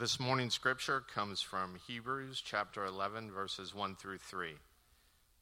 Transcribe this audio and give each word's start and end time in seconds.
This 0.00 0.18
morning's 0.18 0.54
scripture 0.54 1.02
comes 1.14 1.42
from 1.42 1.74
Hebrews 1.86 2.42
chapter 2.42 2.86
11, 2.86 3.30
verses 3.30 3.74
1 3.74 3.96
through 3.96 4.16
3. 4.16 4.54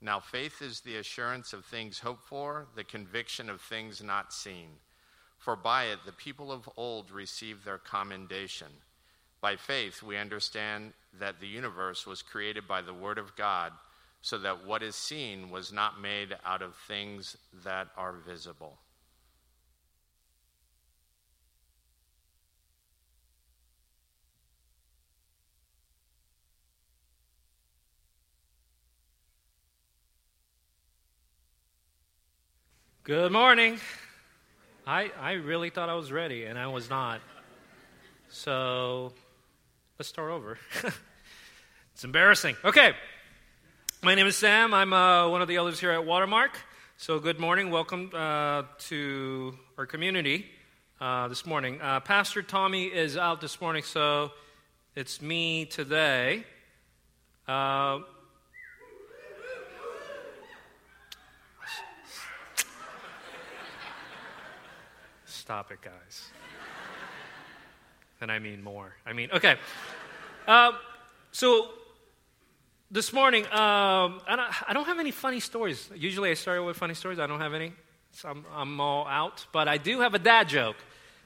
Now, 0.00 0.18
faith 0.18 0.62
is 0.62 0.80
the 0.80 0.96
assurance 0.96 1.52
of 1.52 1.64
things 1.64 2.00
hoped 2.00 2.26
for, 2.26 2.66
the 2.74 2.82
conviction 2.82 3.48
of 3.50 3.60
things 3.60 4.02
not 4.02 4.32
seen. 4.32 4.70
For 5.38 5.54
by 5.54 5.84
it 5.84 6.00
the 6.04 6.10
people 6.10 6.50
of 6.50 6.68
old 6.76 7.12
received 7.12 7.64
their 7.64 7.78
commendation. 7.78 8.66
By 9.40 9.54
faith, 9.54 10.02
we 10.02 10.16
understand 10.16 10.92
that 11.20 11.38
the 11.38 11.46
universe 11.46 12.04
was 12.04 12.20
created 12.20 12.66
by 12.66 12.82
the 12.82 12.92
Word 12.92 13.18
of 13.18 13.36
God, 13.36 13.70
so 14.22 14.38
that 14.38 14.66
what 14.66 14.82
is 14.82 14.96
seen 14.96 15.50
was 15.50 15.72
not 15.72 16.00
made 16.00 16.36
out 16.44 16.62
of 16.62 16.74
things 16.74 17.36
that 17.62 17.90
are 17.96 18.14
visible. 18.26 18.76
Good 33.08 33.32
morning. 33.32 33.78
I, 34.86 35.10
I 35.18 35.32
really 35.32 35.70
thought 35.70 35.88
I 35.88 35.94
was 35.94 36.12
ready, 36.12 36.44
and 36.44 36.58
I 36.58 36.66
was 36.66 36.90
not. 36.90 37.22
So 38.28 39.14
let's 39.98 40.10
start 40.10 40.30
over. 40.30 40.58
it's 41.94 42.04
embarrassing. 42.04 42.56
Okay. 42.62 42.92
My 44.02 44.14
name 44.14 44.26
is 44.26 44.36
Sam. 44.36 44.74
I'm 44.74 44.92
uh, 44.92 45.26
one 45.30 45.40
of 45.40 45.48
the 45.48 45.56
elders 45.56 45.80
here 45.80 45.90
at 45.90 46.04
Watermark. 46.04 46.58
So, 46.98 47.18
good 47.18 47.40
morning. 47.40 47.70
Welcome 47.70 48.10
uh, 48.12 48.64
to 48.80 49.54
our 49.78 49.86
community 49.86 50.44
uh, 51.00 51.28
this 51.28 51.46
morning. 51.46 51.80
Uh, 51.80 52.00
Pastor 52.00 52.42
Tommy 52.42 52.88
is 52.88 53.16
out 53.16 53.40
this 53.40 53.58
morning, 53.58 53.84
so 53.84 54.32
it's 54.94 55.22
me 55.22 55.64
today. 55.64 56.44
Stop 65.48 65.72
it, 65.72 65.80
guys. 65.80 66.28
and 68.20 68.30
I 68.30 68.38
mean 68.38 68.62
more. 68.62 68.92
I 69.06 69.14
mean, 69.14 69.30
okay. 69.32 69.56
Um, 70.46 70.74
so 71.32 71.70
this 72.90 73.14
morning, 73.14 73.44
um, 73.46 74.20
I, 74.28 74.36
don't, 74.36 74.68
I, 74.68 74.72
don't, 74.74 74.84
have 74.84 74.98
any 74.98 75.10
funny 75.10 75.40
stories. 75.40 75.88
Usually 75.96 76.30
I 76.30 76.34
start 76.34 76.62
with 76.62 76.76
funny 76.76 76.92
stories. 76.92 77.18
I 77.18 77.26
don't 77.26 77.40
have 77.40 77.54
any. 77.54 77.72
So 78.12 78.28
I'm, 78.28 78.44
I'm 78.54 78.78
all 78.78 79.06
out. 79.06 79.46
But 79.50 79.68
I 79.68 79.78
do 79.78 80.00
have 80.00 80.12
a 80.12 80.18
dad 80.18 80.50
joke. 80.50 80.76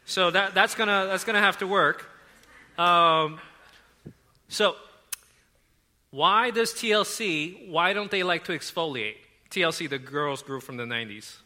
So 0.04 0.30
that, 0.30 0.54
that's 0.54 0.76
going 0.76 0.86
to 0.86 1.08
that's 1.10 1.24
gonna 1.24 1.40
have 1.40 1.58
to 1.58 1.66
work. 1.66 2.08
Um, 2.78 3.40
so, 4.46 4.76
why 6.12 6.52
does 6.52 6.72
TLC, 6.72 7.68
why 7.68 7.92
don't 7.92 8.12
they 8.12 8.22
like 8.22 8.44
to 8.44 8.52
exfoliate? 8.52 9.16
TLC, 9.50 9.90
the 9.90 9.98
girls 9.98 10.44
group 10.44 10.62
from 10.62 10.76
the 10.76 10.84
90s. 10.84 11.41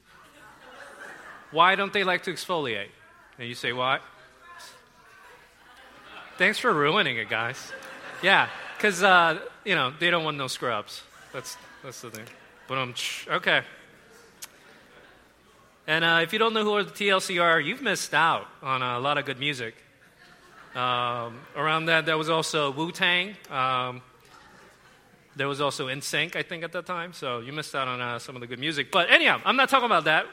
Why 1.50 1.74
don't 1.74 1.92
they 1.92 2.04
like 2.04 2.24
to 2.24 2.32
exfoliate? 2.32 2.88
And 3.38 3.48
you 3.48 3.54
say, 3.54 3.72
Why? 3.72 4.00
Thanks 6.38 6.58
for 6.58 6.72
ruining 6.72 7.16
it, 7.16 7.30
guys. 7.30 7.72
Yeah, 8.22 8.48
because, 8.76 9.02
uh, 9.02 9.38
you 9.64 9.74
know, 9.74 9.92
they 9.98 10.10
don't 10.10 10.24
want 10.24 10.36
no 10.36 10.48
scrubs. 10.48 11.02
That's, 11.32 11.56
that's 11.82 12.02
the 12.02 12.10
thing. 12.10 12.26
But 12.68 12.78
um, 12.78 12.94
okay. 13.28 13.62
And 15.86 16.04
uh, 16.04 16.20
if 16.22 16.32
you 16.32 16.38
don't 16.38 16.52
know 16.52 16.64
who 16.64 16.82
the 16.82 16.90
TLC 16.90 17.40
are, 17.40 17.60
you've 17.60 17.80
missed 17.80 18.12
out 18.12 18.48
on 18.62 18.82
a 18.82 18.98
lot 18.98 19.18
of 19.18 19.24
good 19.24 19.38
music. 19.38 19.74
Um, 20.74 21.38
around 21.56 21.86
that, 21.86 22.04
there 22.04 22.18
was 22.18 22.28
also 22.28 22.70
Wu 22.70 22.92
Tang. 22.92 23.34
Um, 23.50 24.02
there 25.36 25.48
was 25.48 25.60
also 25.60 25.86
NSYNC, 25.86 26.36
I 26.36 26.42
think, 26.42 26.64
at 26.64 26.72
that 26.72 26.84
time. 26.84 27.12
So 27.12 27.40
you 27.40 27.52
missed 27.52 27.74
out 27.74 27.88
on 27.88 28.00
uh, 28.00 28.18
some 28.18 28.34
of 28.34 28.40
the 28.40 28.46
good 28.46 28.58
music. 28.58 28.90
But 28.90 29.10
anyhow, 29.10 29.40
I'm 29.44 29.56
not 29.56 29.68
talking 29.68 29.86
about 29.86 30.04
that. 30.04 30.26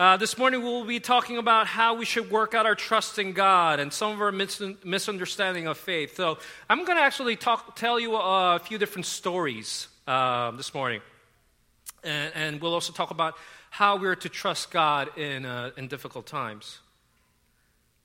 Uh, 0.00 0.16
this 0.16 0.38
morning, 0.38 0.62
we'll 0.62 0.86
be 0.86 0.98
talking 0.98 1.36
about 1.36 1.66
how 1.66 1.92
we 1.92 2.06
should 2.06 2.30
work 2.30 2.54
out 2.54 2.64
our 2.64 2.74
trust 2.74 3.18
in 3.18 3.34
God 3.34 3.80
and 3.80 3.92
some 3.92 4.12
of 4.12 4.22
our 4.22 4.32
mis- 4.32 4.62
misunderstanding 4.82 5.66
of 5.66 5.76
faith. 5.76 6.16
So, 6.16 6.38
I'm 6.70 6.86
going 6.86 6.96
to 6.96 7.04
actually 7.04 7.36
talk, 7.36 7.76
tell 7.76 8.00
you 8.00 8.16
a, 8.16 8.58
few 8.60 8.78
different 8.78 9.04
stories 9.04 9.88
uh, 10.06 10.52
this 10.52 10.72
morning. 10.72 11.02
And, 12.02 12.32
and, 12.34 12.62
we'll 12.62 12.72
also 12.72 12.94
talk 12.94 13.10
about 13.10 13.34
how 13.68 13.98
we're 13.98 14.14
to 14.14 14.30
trust 14.30 14.70
God 14.70 15.18
in, 15.18 15.44
uh, 15.44 15.72
in 15.76 15.86
difficult 15.86 16.24
times. 16.24 16.78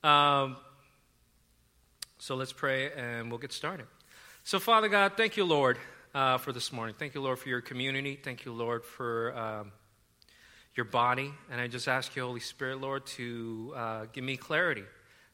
Um, 0.04 0.58
so, 2.18 2.36
let's 2.36 2.52
pray 2.52 2.92
and 2.92 3.30
we'll 3.30 3.40
get 3.40 3.54
started. 3.54 3.86
So, 4.44 4.60
Father 4.60 4.90
God, 4.90 5.14
thank 5.16 5.38
you, 5.38 5.46
Lord, 5.46 5.78
uh, 6.14 6.40
for 6.40 6.52
this 6.52 6.74
morning. 6.74 6.94
Thank 7.00 7.16
you, 7.16 7.22
Lord, 7.22 7.40
for 7.40 7.48
your 7.48 7.62
community. 7.62 8.20
Thank 8.22 8.44
you, 8.44 8.52
Lord, 8.52 8.84
for. 8.84 9.34
Um, 9.34 9.72
your 10.76 10.86
body. 10.86 11.34
And 11.52 11.62
I 11.62 11.68
just 11.68 11.88
ask 11.88 12.16
you, 12.16 12.24
Holy 12.24 12.40
Spirit, 12.40 12.82
Lord, 12.82 13.06
to 13.08 13.74
uh, 13.76 14.06
give 14.12 14.24
me 14.24 14.38
clarity. 14.38 14.84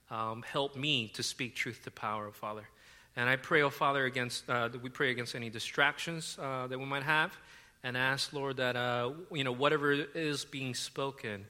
Um, 0.10 0.44
help 0.44 0.76
me 0.76 1.08
to 1.16 1.24
speak 1.24 1.56
truth 1.56 1.82
to 1.86 1.92
power, 1.92 2.28
oh 2.28 2.32
Father. 2.32 2.68
And 3.16 3.30
I 3.30 3.38
pray, 3.38 3.62
oh 3.62 3.70
Father, 3.70 4.06
against 4.06 4.50
uh, 4.50 4.70
we 4.82 4.90
pray 4.90 5.12
against 5.12 5.36
any 5.36 5.50
distractions 5.50 6.38
uh, 6.40 6.68
that 6.68 6.78
we 6.78 6.86
might 6.86 7.04
have, 7.04 7.36
and 7.84 7.98
ask, 7.98 8.34
Lord, 8.34 8.58
that 8.58 8.76
uh, 8.76 9.12
you 9.32 9.44
know 9.44 9.52
whatever 9.52 9.92
is 9.92 10.46
being 10.46 10.76
spoken, 10.76 11.46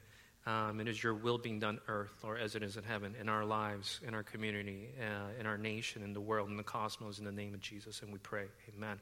um, 0.46 0.80
it 0.80 0.88
is 0.88 1.02
Your 1.02 1.14
will 1.14 1.38
being 1.38 1.60
done, 1.60 1.80
earth, 1.88 2.12
Lord, 2.24 2.40
as 2.40 2.56
it 2.56 2.64
is 2.64 2.78
in 2.78 2.84
heaven, 2.84 3.16
in 3.20 3.30
our 3.30 3.46
lives, 3.46 4.00
in 4.08 4.14
our 4.14 4.24
community, 4.24 4.90
uh, 5.00 5.40
in 5.40 5.46
our 5.46 5.58
nation, 5.58 6.04
in 6.04 6.14
the 6.14 6.22
world, 6.22 6.50
in 6.50 6.58
the 6.58 6.64
cosmos, 6.64 7.20
in 7.20 7.26
the 7.26 7.32
name 7.32 7.54
of 7.54 7.62
Jesus. 7.62 8.02
And 8.02 8.12
we 8.12 8.20
pray, 8.20 8.46
Amen. 8.76 9.00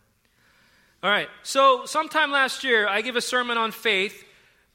All 1.01 1.09
right. 1.09 1.29
So 1.44 1.85
sometime 1.85 2.31
last 2.31 2.66
year, 2.66 2.88
I 2.88 3.01
gave 3.01 3.16
a 3.16 3.22
sermon 3.22 3.57
on 3.57 3.72
faith, 3.72 4.25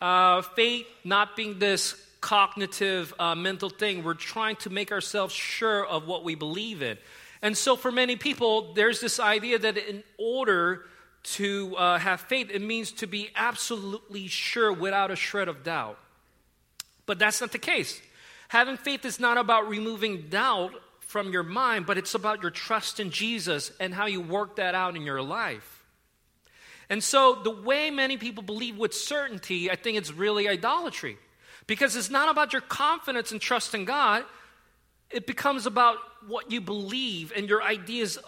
uh, 0.04 0.42
faith 0.42 0.86
not 1.02 1.34
being 1.34 1.58
this 1.58 1.94
cognitive 2.20 3.14
uh, 3.18 3.34
mental 3.34 3.70
thing. 3.70 4.04
We're 4.04 4.12
trying 4.12 4.56
to 4.56 4.68
make 4.68 4.92
ourselves 4.92 5.32
sure 5.32 5.86
of 5.86 6.06
what 6.06 6.24
we 6.24 6.34
believe 6.34 6.82
in. 6.82 6.98
And 7.40 7.56
so, 7.56 7.74
for 7.74 7.90
many 7.90 8.16
people, 8.16 8.74
there's 8.74 9.00
this 9.00 9.18
idea 9.18 9.58
that 9.58 9.78
in 9.78 10.02
order 10.18 10.84
to 11.36 11.74
uh, 11.76 11.98
have 11.98 12.20
faith, 12.20 12.50
it 12.52 12.60
means 12.60 12.92
to 12.92 13.06
be 13.06 13.30
absolutely 13.34 14.26
sure 14.26 14.70
without 14.70 15.10
a 15.10 15.16
shred 15.16 15.48
of 15.48 15.64
doubt. 15.64 15.98
But 17.06 17.18
that's 17.18 17.40
not 17.40 17.52
the 17.52 17.58
case. 17.58 17.98
Having 18.48 18.76
faith 18.76 19.06
is 19.06 19.18
not 19.18 19.38
about 19.38 19.70
removing 19.70 20.28
doubt 20.28 20.72
from 21.00 21.32
your 21.32 21.42
mind, 21.42 21.86
but 21.86 21.96
it's 21.96 22.14
about 22.14 22.42
your 22.42 22.50
trust 22.50 23.00
in 23.00 23.10
Jesus 23.10 23.72
and 23.80 23.94
how 23.94 24.04
you 24.04 24.20
work 24.20 24.56
that 24.56 24.74
out 24.74 24.96
in 24.96 25.02
your 25.02 25.22
life. 25.22 25.73
And 26.90 27.02
so, 27.02 27.40
the 27.42 27.50
way 27.50 27.90
many 27.90 28.16
people 28.16 28.42
believe 28.42 28.76
with 28.76 28.94
certainty, 28.94 29.70
I 29.70 29.76
think 29.76 29.96
it's 29.96 30.12
really 30.12 30.48
idolatry. 30.48 31.16
Because 31.66 31.96
it's 31.96 32.10
not 32.10 32.28
about 32.28 32.52
your 32.52 32.62
confidence 32.62 33.32
and 33.32 33.40
trust 33.40 33.74
in 33.74 33.84
God, 33.84 34.24
it 35.10 35.26
becomes 35.26 35.64
about 35.64 35.96
what 36.26 36.50
you 36.50 36.60
believe 36.60 37.32
and 37.34 37.48
your 37.48 37.62
ideas 37.62 38.18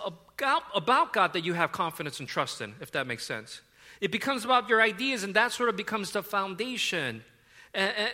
about, 0.74 1.12
God 1.12 1.32
that 1.32 1.44
you 1.44 1.52
have 1.52 1.72
confidence 1.72 2.20
and 2.20 2.28
trust 2.28 2.60
in, 2.60 2.74
if 2.80 2.92
that 2.92 3.06
makes 3.06 3.26
sense. 3.26 3.60
It 4.00 4.12
becomes 4.12 4.44
about 4.44 4.68
your 4.68 4.80
ideas, 4.80 5.22
and 5.22 5.34
that 5.34 5.52
sort 5.52 5.68
of 5.68 5.76
becomes 5.76 6.12
the 6.12 6.22
foundation 6.22 7.24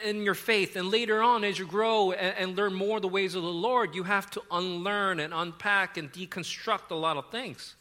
in 0.04 0.22
your 0.22 0.34
faith. 0.34 0.76
And 0.76 0.90
later 0.90 1.22
on, 1.22 1.44
as 1.44 1.58
you 1.58 1.66
grow 1.66 2.12
and 2.12 2.56
learn 2.56 2.74
more 2.74 3.00
the 3.00 3.08
ways 3.08 3.34
of 3.34 3.42
the 3.42 3.48
Lord, 3.48 3.94
you 3.94 4.02
have 4.04 4.30
to 4.32 4.42
unlearn 4.50 5.20
and 5.20 5.32
unpack 5.32 5.96
and 5.96 6.12
deconstruct 6.12 6.90
a 6.90 6.94
lot 6.94 7.16
of 7.16 7.30
things. 7.30 7.74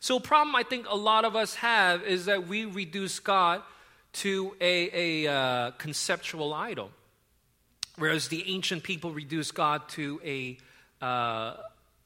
So, 0.00 0.16
a 0.16 0.20
problem 0.20 0.54
I 0.54 0.62
think 0.62 0.86
a 0.88 0.96
lot 0.96 1.24
of 1.24 1.34
us 1.36 1.54
have 1.56 2.02
is 2.02 2.26
that 2.26 2.46
we 2.46 2.64
reduce 2.64 3.18
God 3.18 3.62
to 4.14 4.54
a, 4.60 5.24
a 5.26 5.32
uh, 5.32 5.70
conceptual 5.72 6.54
idol, 6.54 6.90
whereas 7.96 8.28
the 8.28 8.44
ancient 8.48 8.82
people 8.82 9.10
reduced 9.10 9.54
God 9.54 9.88
to 9.90 10.20
a, 10.24 10.56
uh, 11.02 11.56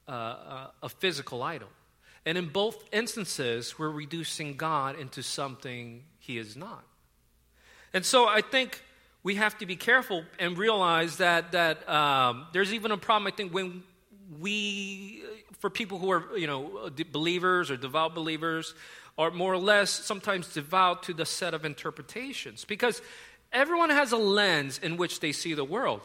uh, 0.07 0.67
a 0.83 0.89
physical 0.89 1.41
idol. 1.43 1.69
And 2.25 2.37
in 2.37 2.49
both 2.49 2.83
instances, 2.91 3.79
we're 3.79 3.89
reducing 3.89 4.55
God 4.55 4.99
into 4.99 5.23
something 5.23 6.03
he 6.19 6.37
is 6.37 6.55
not. 6.55 6.83
And 7.93 8.05
so 8.05 8.27
I 8.27 8.41
think 8.41 8.81
we 9.23 9.35
have 9.35 9.57
to 9.59 9.65
be 9.65 9.75
careful 9.75 10.23
and 10.39 10.57
realize 10.57 11.17
that, 11.17 11.51
that 11.53 11.87
um, 11.89 12.47
there's 12.53 12.73
even 12.73 12.91
a 12.91 12.97
problem, 12.97 13.31
I 13.31 13.35
think, 13.35 13.53
when 13.53 13.83
we 14.39 15.23
for 15.61 15.69
people 15.69 15.97
who 15.99 16.11
are, 16.11 16.37
you 16.37 16.47
know, 16.47 16.89
believers 17.11 17.71
or 17.71 17.77
devout 17.77 18.13
believers, 18.13 18.75
are 19.17 19.31
more 19.31 19.53
or 19.53 19.57
less 19.57 19.89
sometimes 19.89 20.53
devout 20.53 21.03
to 21.03 21.13
the 21.13 21.25
set 21.25 21.53
of 21.53 21.63
interpretations 21.63 22.65
because 22.65 23.01
everyone 23.53 23.89
has 23.89 24.11
a 24.11 24.17
lens 24.17 24.79
in 24.83 24.97
which 24.97 25.19
they 25.19 25.31
see 25.31 25.53
the 25.53 25.63
world. 25.63 26.01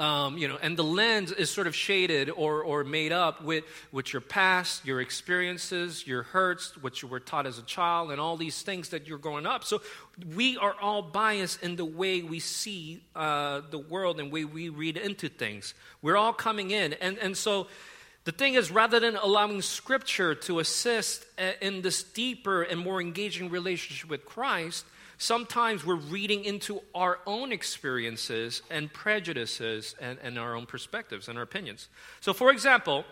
um, 0.00 0.38
you 0.38 0.48
know, 0.48 0.56
and 0.62 0.78
the 0.78 0.82
lens 0.82 1.30
is 1.30 1.50
sort 1.50 1.66
of 1.66 1.76
shaded 1.76 2.30
or, 2.30 2.62
or 2.62 2.84
made 2.84 3.12
up 3.12 3.44
with, 3.44 3.64
with 3.92 4.14
your 4.14 4.22
past, 4.22 4.86
your 4.86 4.98
experiences, 5.02 6.06
your 6.06 6.22
hurts, 6.22 6.74
what 6.82 7.02
you 7.02 7.08
were 7.08 7.20
taught 7.20 7.46
as 7.46 7.58
a 7.58 7.62
child, 7.62 8.10
and 8.10 8.18
all 8.18 8.38
these 8.38 8.62
things 8.62 8.88
that 8.88 9.06
you're 9.06 9.18
growing 9.18 9.44
up. 9.44 9.62
So 9.62 9.82
we 10.34 10.56
are 10.56 10.74
all 10.80 11.02
biased 11.02 11.62
in 11.62 11.76
the 11.76 11.84
way 11.84 12.22
we 12.22 12.40
see 12.40 13.02
uh, 13.14 13.60
the 13.70 13.78
world 13.78 14.18
and 14.18 14.32
way 14.32 14.46
we 14.46 14.70
read 14.70 14.96
into 14.96 15.28
things. 15.28 15.74
We're 16.00 16.16
all 16.16 16.32
coming 16.32 16.70
in. 16.70 16.94
And, 16.94 17.18
and 17.18 17.36
so 17.36 17.66
the 18.24 18.32
thing 18.32 18.54
is, 18.54 18.70
rather 18.70 19.00
than 19.00 19.16
allowing 19.16 19.62
Scripture 19.62 20.34
to 20.34 20.58
assist 20.58 21.24
in 21.60 21.82
this 21.82 22.02
deeper 22.02 22.62
and 22.62 22.78
more 22.78 23.00
engaging 23.00 23.50
relationship 23.50 24.10
with 24.10 24.26
Christ, 24.26 24.84
sometimes 25.16 25.86
we're 25.86 25.94
reading 25.94 26.44
into 26.44 26.80
our 26.94 27.18
own 27.26 27.50
experiences 27.50 28.62
and 28.70 28.92
prejudices 28.92 29.94
and, 30.00 30.18
and 30.22 30.38
our 30.38 30.54
own 30.54 30.66
perspectives 30.66 31.28
and 31.28 31.38
our 31.38 31.44
opinions. 31.44 31.88
So, 32.20 32.32
for 32.32 32.50
example, 32.50 33.04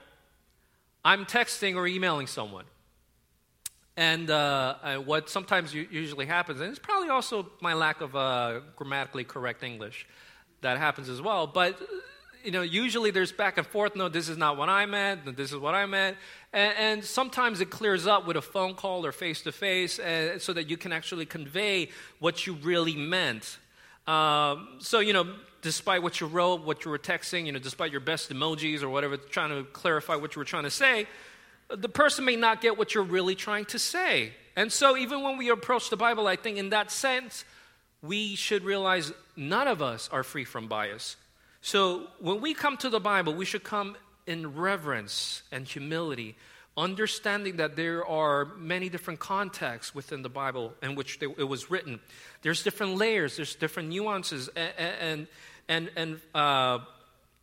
I'm 1.05 1.25
texting 1.25 1.77
or 1.77 1.87
emailing 1.87 2.27
someone. 2.27 2.65
And 3.97 4.31
uh, 4.31 4.99
what 4.99 5.29
sometimes 5.29 5.75
usually 5.75 6.27
happens, 6.27 6.61
and 6.61 6.71
it's 6.71 6.79
probably 6.79 7.09
also 7.09 7.51
my 7.61 7.75
lack 7.75 8.01
of 8.01 8.15
uh, 8.15 8.61
grammatically 8.77 9.25
correct 9.25 9.63
English 9.65 10.07
that 10.61 10.79
happens 10.79 11.09
as 11.09 11.21
well, 11.21 11.47
but 11.47 11.81
you 12.45 12.51
know, 12.51 12.63
usually 12.63 13.11
there's 13.11 13.33
back 13.33 13.59
and 13.59 13.67
forth. 13.67 13.97
No, 13.97 14.09
this 14.09 14.29
is 14.29 14.37
not 14.37 14.57
what 14.57 14.69
I 14.69 14.87
meant. 14.87 15.37
This 15.37 15.53
is 15.53 15.59
what 15.59 15.75
I 15.75 15.87
meant. 15.87 16.17
And, 16.53 16.75
and 16.79 17.05
sometimes 17.05 17.61
it 17.61 17.71
clears 17.71 18.07
up 18.07 18.27
with 18.27 18.37
a 18.37 18.43
phone 18.43 18.75
call 18.75 19.05
or 19.05 19.13
face 19.13 19.43
to 19.43 19.53
face 19.53 20.01
so 20.43 20.53
that 20.53 20.69
you 20.69 20.77
can 20.77 20.93
actually 20.93 21.27
convey 21.27 21.91
what 22.19 22.47
you 22.47 22.55
really 22.55 22.97
meant. 22.97 23.59
Um, 24.07 24.77
so, 24.79 25.01
you 25.01 25.13
know, 25.13 25.35
despite 25.63 26.03
what 26.03 26.21
you 26.21 26.27
wrote, 26.27 26.65
what 26.65 26.85
you 26.85 26.91
were 26.91 26.99
texting, 26.99 27.47
you 27.47 27.53
know, 27.53 27.59
despite 27.59 27.93
your 27.93 28.01
best 28.01 28.31
emojis 28.31 28.83
or 28.83 28.89
whatever, 28.89 29.17
trying 29.17 29.51
to 29.51 29.65
clarify 29.71 30.17
what 30.17 30.35
you 30.35 30.41
were 30.41 30.47
trying 30.47 30.65
to 30.65 30.71
say, 30.71 31.07
the 31.69 31.89
person 31.89 32.25
may 32.25 32.37
not 32.37 32.61
get 32.61 32.79
what 32.79 32.95
you're 32.95 33.05
really 33.05 33.35
trying 33.35 33.67
to 33.67 33.79
say. 33.79 34.33
And 34.57 34.73
so, 34.73 34.97
even 34.97 35.23
when 35.23 35.37
we 35.37 35.51
approach 35.51 35.91
the 35.91 35.97
Bible, 35.97 36.27
I 36.27 36.37
think 36.37 36.57
in 36.57 36.71
that 36.71 36.91
sense, 36.91 37.45
we 38.03 38.35
should 38.35 38.65
realize 38.65 39.13
none 39.37 39.69
of 39.69 39.83
us 39.83 40.09
are 40.11 40.23
free 40.23 40.45
from 40.45 40.69
bias. 40.69 41.17
So 41.69 42.07
when 42.19 42.41
we 42.41 42.55
come 42.55 42.79
to 42.79 42.89
the 42.89 42.99
Bible, 42.99 43.35
we 43.35 43.45
should 43.45 43.63
come 43.63 43.95
in 44.27 44.55
reverence 44.55 45.43
and 45.53 45.69
humility, 45.69 46.35
understanding 46.79 47.57
that 47.57 47.77
there 47.77 48.07
are 48.07 48.47
many 48.57 48.89
different 48.89 49.21
contexts 49.21 49.95
within 49.95 50.23
the 50.23 50.31
Bible 50.31 50.73
in 50.83 50.95
which 50.95 51.19
it 51.21 51.47
was 51.47 51.71
written. 51.71 52.01
There's 52.41 52.63
different 52.63 52.97
layers, 52.97 53.37
there's 53.37 53.55
different 53.55 53.91
nuances, 53.91 54.49
and, 54.57 55.27
and, 55.69 55.91
and, 55.95 56.21
uh, 56.35 56.79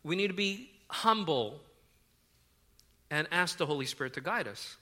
we 0.02 0.16
need 0.16 0.26
to 0.26 0.34
be 0.34 0.70
humble 0.88 1.60
and 3.12 3.28
ask 3.30 3.58
the 3.58 3.66
Holy 3.66 3.86
Spirit 3.86 4.14
to 4.14 4.20
guide 4.20 4.48
us. 4.48 4.76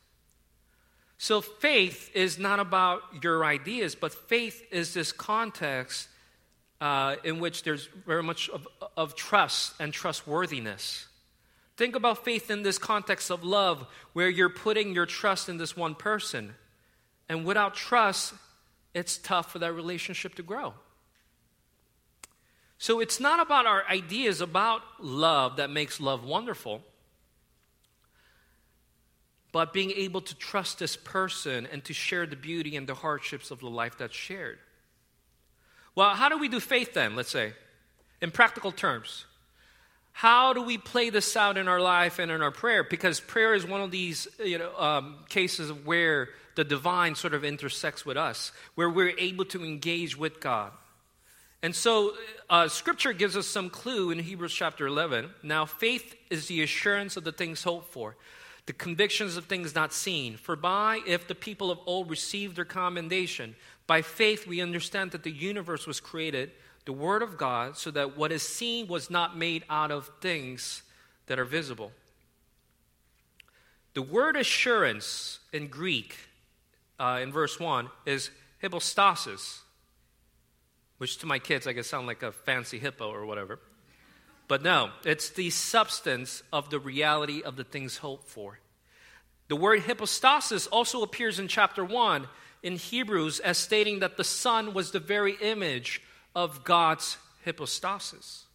So, 1.19 1.43
faith 1.43 2.11
is 2.15 2.39
not 2.39 2.61
about 2.61 3.03
your 3.23 3.45
ideas, 3.45 3.95
but 3.95 4.15
faith 4.15 4.63
is 4.71 4.95
this 4.95 5.13
context 5.13 6.09
uh, 6.81 7.17
in 7.25 7.41
which 7.41 7.63
there's 7.63 7.89
very 8.07 8.23
much 8.23 8.49
of, 8.51 8.67
of 8.97 9.15
trust 9.15 9.75
and 9.81 9.93
trustworthiness. 9.93 11.07
Think 11.77 11.97
about 11.97 12.25
faith 12.25 12.51
in 12.51 12.63
this 12.63 12.79
context 12.79 13.31
of 13.31 13.43
love, 13.43 13.87
where 14.13 14.29
you're 14.29 14.49
putting 14.49 14.95
your 14.95 15.07
trust 15.07 15.49
in 15.49 15.57
this 15.57 15.77
one 15.77 15.95
person. 15.95 16.55
And 17.29 17.45
without 17.45 17.75
trust, 17.75 18.35
it's 18.93 19.19
tough 19.19 19.53
for 19.53 19.59
that 19.59 19.73
relationship 19.73 20.37
to 20.37 20.43
grow. 20.43 20.75
So 22.79 23.01
it's 23.01 23.19
not 23.19 23.41
about 23.41 23.67
our 23.67 23.85
ideas 23.89 24.41
about 24.41 24.83
love 25.01 25.57
that 25.57 25.71
makes 25.71 26.01
love 26.01 26.25
wonderful, 26.25 26.83
but 29.53 29.73
being 29.73 29.91
able 29.93 30.21
to 30.21 30.35
trust 30.37 30.79
this 30.79 30.97
person 30.97 31.67
and 31.73 31.83
to 31.85 31.95
share 31.95 32.27
the 32.27 32.37
beauty 32.37 32.77
and 32.77 32.87
the 32.87 32.95
hardships 32.95 33.51
of 33.51 33.61
the 33.61 33.71
life 33.71 33.97
that's 33.99 34.15
shared. 34.15 34.59
Well, 35.95 36.11
how 36.11 36.29
do 36.29 36.39
we 36.39 36.49
do 36.49 36.61
faith 36.61 36.95
then, 36.95 37.15
let's 37.17 37.31
say, 37.31 37.53
in 38.21 38.31
practical 38.31 38.73
terms? 38.73 39.27
How 40.13 40.53
do 40.53 40.63
we 40.63 40.79
play 40.79 41.11
this 41.11 41.37
out 41.37 41.57
in 41.57 41.67
our 41.67 41.81
life 41.81 42.19
and 42.19 42.31
in 42.31 42.41
our 42.41 42.53
prayer? 42.53 42.85
Because 42.85 43.19
prayer 43.21 43.55
is 43.55 43.67
one 43.67 43.81
of 43.81 43.91
these 43.91 44.29
you 44.43 44.59
know, 44.59 44.77
um, 44.79 45.17
cases 45.29 45.73
where 45.73 46.29
the 46.55 46.65
divine 46.65 47.15
sort 47.17 47.35
of 47.35 47.45
intersects 47.45 48.07
with 48.07 48.17
us, 48.17 48.53
where 48.77 48.89
we're 48.89 49.19
able 49.19 49.45
to 49.47 49.65
engage 49.65 50.17
with 50.17 50.41
God. 50.41 50.71
And 51.65 51.75
so, 51.75 52.13
uh, 52.51 52.69
Scripture 52.69 53.13
gives 53.13 53.37
us 53.37 53.47
some 53.47 53.71
clue 53.71 54.11
in 54.11 54.19
Hebrews 54.19 54.53
chapter 54.53 54.87
11. 54.87 55.31
Now, 55.43 55.65
faith 55.65 56.15
is 56.31 56.47
the 56.47 56.63
assurance 56.63 57.17
of 57.17 57.25
the 57.25 57.33
things 57.33 57.65
hoped 57.65 57.91
for, 57.91 58.17
the 58.67 58.73
convictions 58.73 59.37
of 59.37 59.47
things 59.47 59.75
not 59.75 59.93
seen. 59.93 60.37
For 60.37 60.57
by 60.57 61.01
if 61.07 61.27
the 61.27 61.35
people 61.35 61.71
of 61.71 61.79
old 61.87 62.11
received 62.11 62.57
their 62.57 62.65
commendation, 62.65 63.57
by 63.87 64.03
faith, 64.03 64.47
we 64.47 64.61
understand 64.61 65.11
that 65.11 65.23
the 65.23 65.31
universe 65.31 65.87
was 65.87 66.01
created, 66.01 66.51
the 66.85 66.93
Word 66.93 67.23
of 67.23 67.37
God, 67.37 67.77
so 67.77 67.91
that 67.91 68.17
what 68.17 68.33
is 68.33 68.43
seen 68.43 68.87
was 68.89 69.11
not 69.11 69.37
made 69.37 69.65
out 69.69 69.91
of 69.91 70.11
things 70.21 70.83
that 71.27 71.39
are 71.39 71.45
visible. 71.45 71.93
The 73.95 74.03
word 74.03 74.37
assurance 74.37 75.39
in 75.53 75.69
Greek, 75.69 76.17
uh, 76.99 77.21
in 77.23 77.33
verse 77.33 77.61
1, 77.61 77.89
is 78.07 78.31
hypostasis, 78.61 79.63
which 80.99 81.19
to 81.19 81.27
my 81.27 81.39
kids, 81.39 81.67
I 81.67 81.73
guess, 81.73 81.87
sound 81.87 82.09
like 82.09 82.23
a 82.23 82.33
fancy 82.33 82.79
hippo 82.79 83.09
or 83.09 83.25
whatever. 83.25 83.61
But 84.49 84.63
no, 84.63 84.91
it's 85.05 85.31
the 85.31 85.51
substance 85.51 86.43
of 86.53 86.71
the 86.71 86.81
reality 86.81 87.43
of 87.43 87.57
the 87.57 87.65
things 87.65 87.99
hoped 87.99 88.29
for. 88.29 88.59
The 89.49 89.57
word 89.57 89.81
hypostasis 89.81 90.67
also 90.67 91.03
appears 91.03 91.39
in 91.39 91.49
chapter 91.49 91.85
1 91.85 92.27
in 92.65 92.77
Hebrews 92.77 93.41
as 93.41 93.59
stating 93.59 94.01
that 94.01 94.17
the 94.17 94.25
Son 94.25 94.73
was 94.73 94.91
the 94.91 94.99
very 94.99 95.37
image 95.41 96.03
of 96.35 96.65
God's 96.65 97.19
hypostasis. 97.45 98.47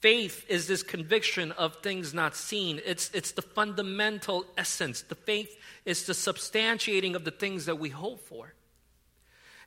Faith 0.00 0.44
is 0.48 0.66
this 0.66 0.82
conviction 0.82 1.52
of 1.52 1.76
things 1.76 2.12
not 2.12 2.34
seen. 2.34 2.80
It's, 2.84 3.08
it's 3.14 3.30
the 3.30 3.40
fundamental 3.40 4.44
essence. 4.58 5.02
The 5.02 5.14
faith 5.14 5.56
is 5.84 6.04
the 6.04 6.12
substantiating 6.12 7.14
of 7.14 7.24
the 7.24 7.30
things 7.30 7.66
that 7.66 7.78
we 7.78 7.90
hope 7.90 8.26
for. 8.26 8.52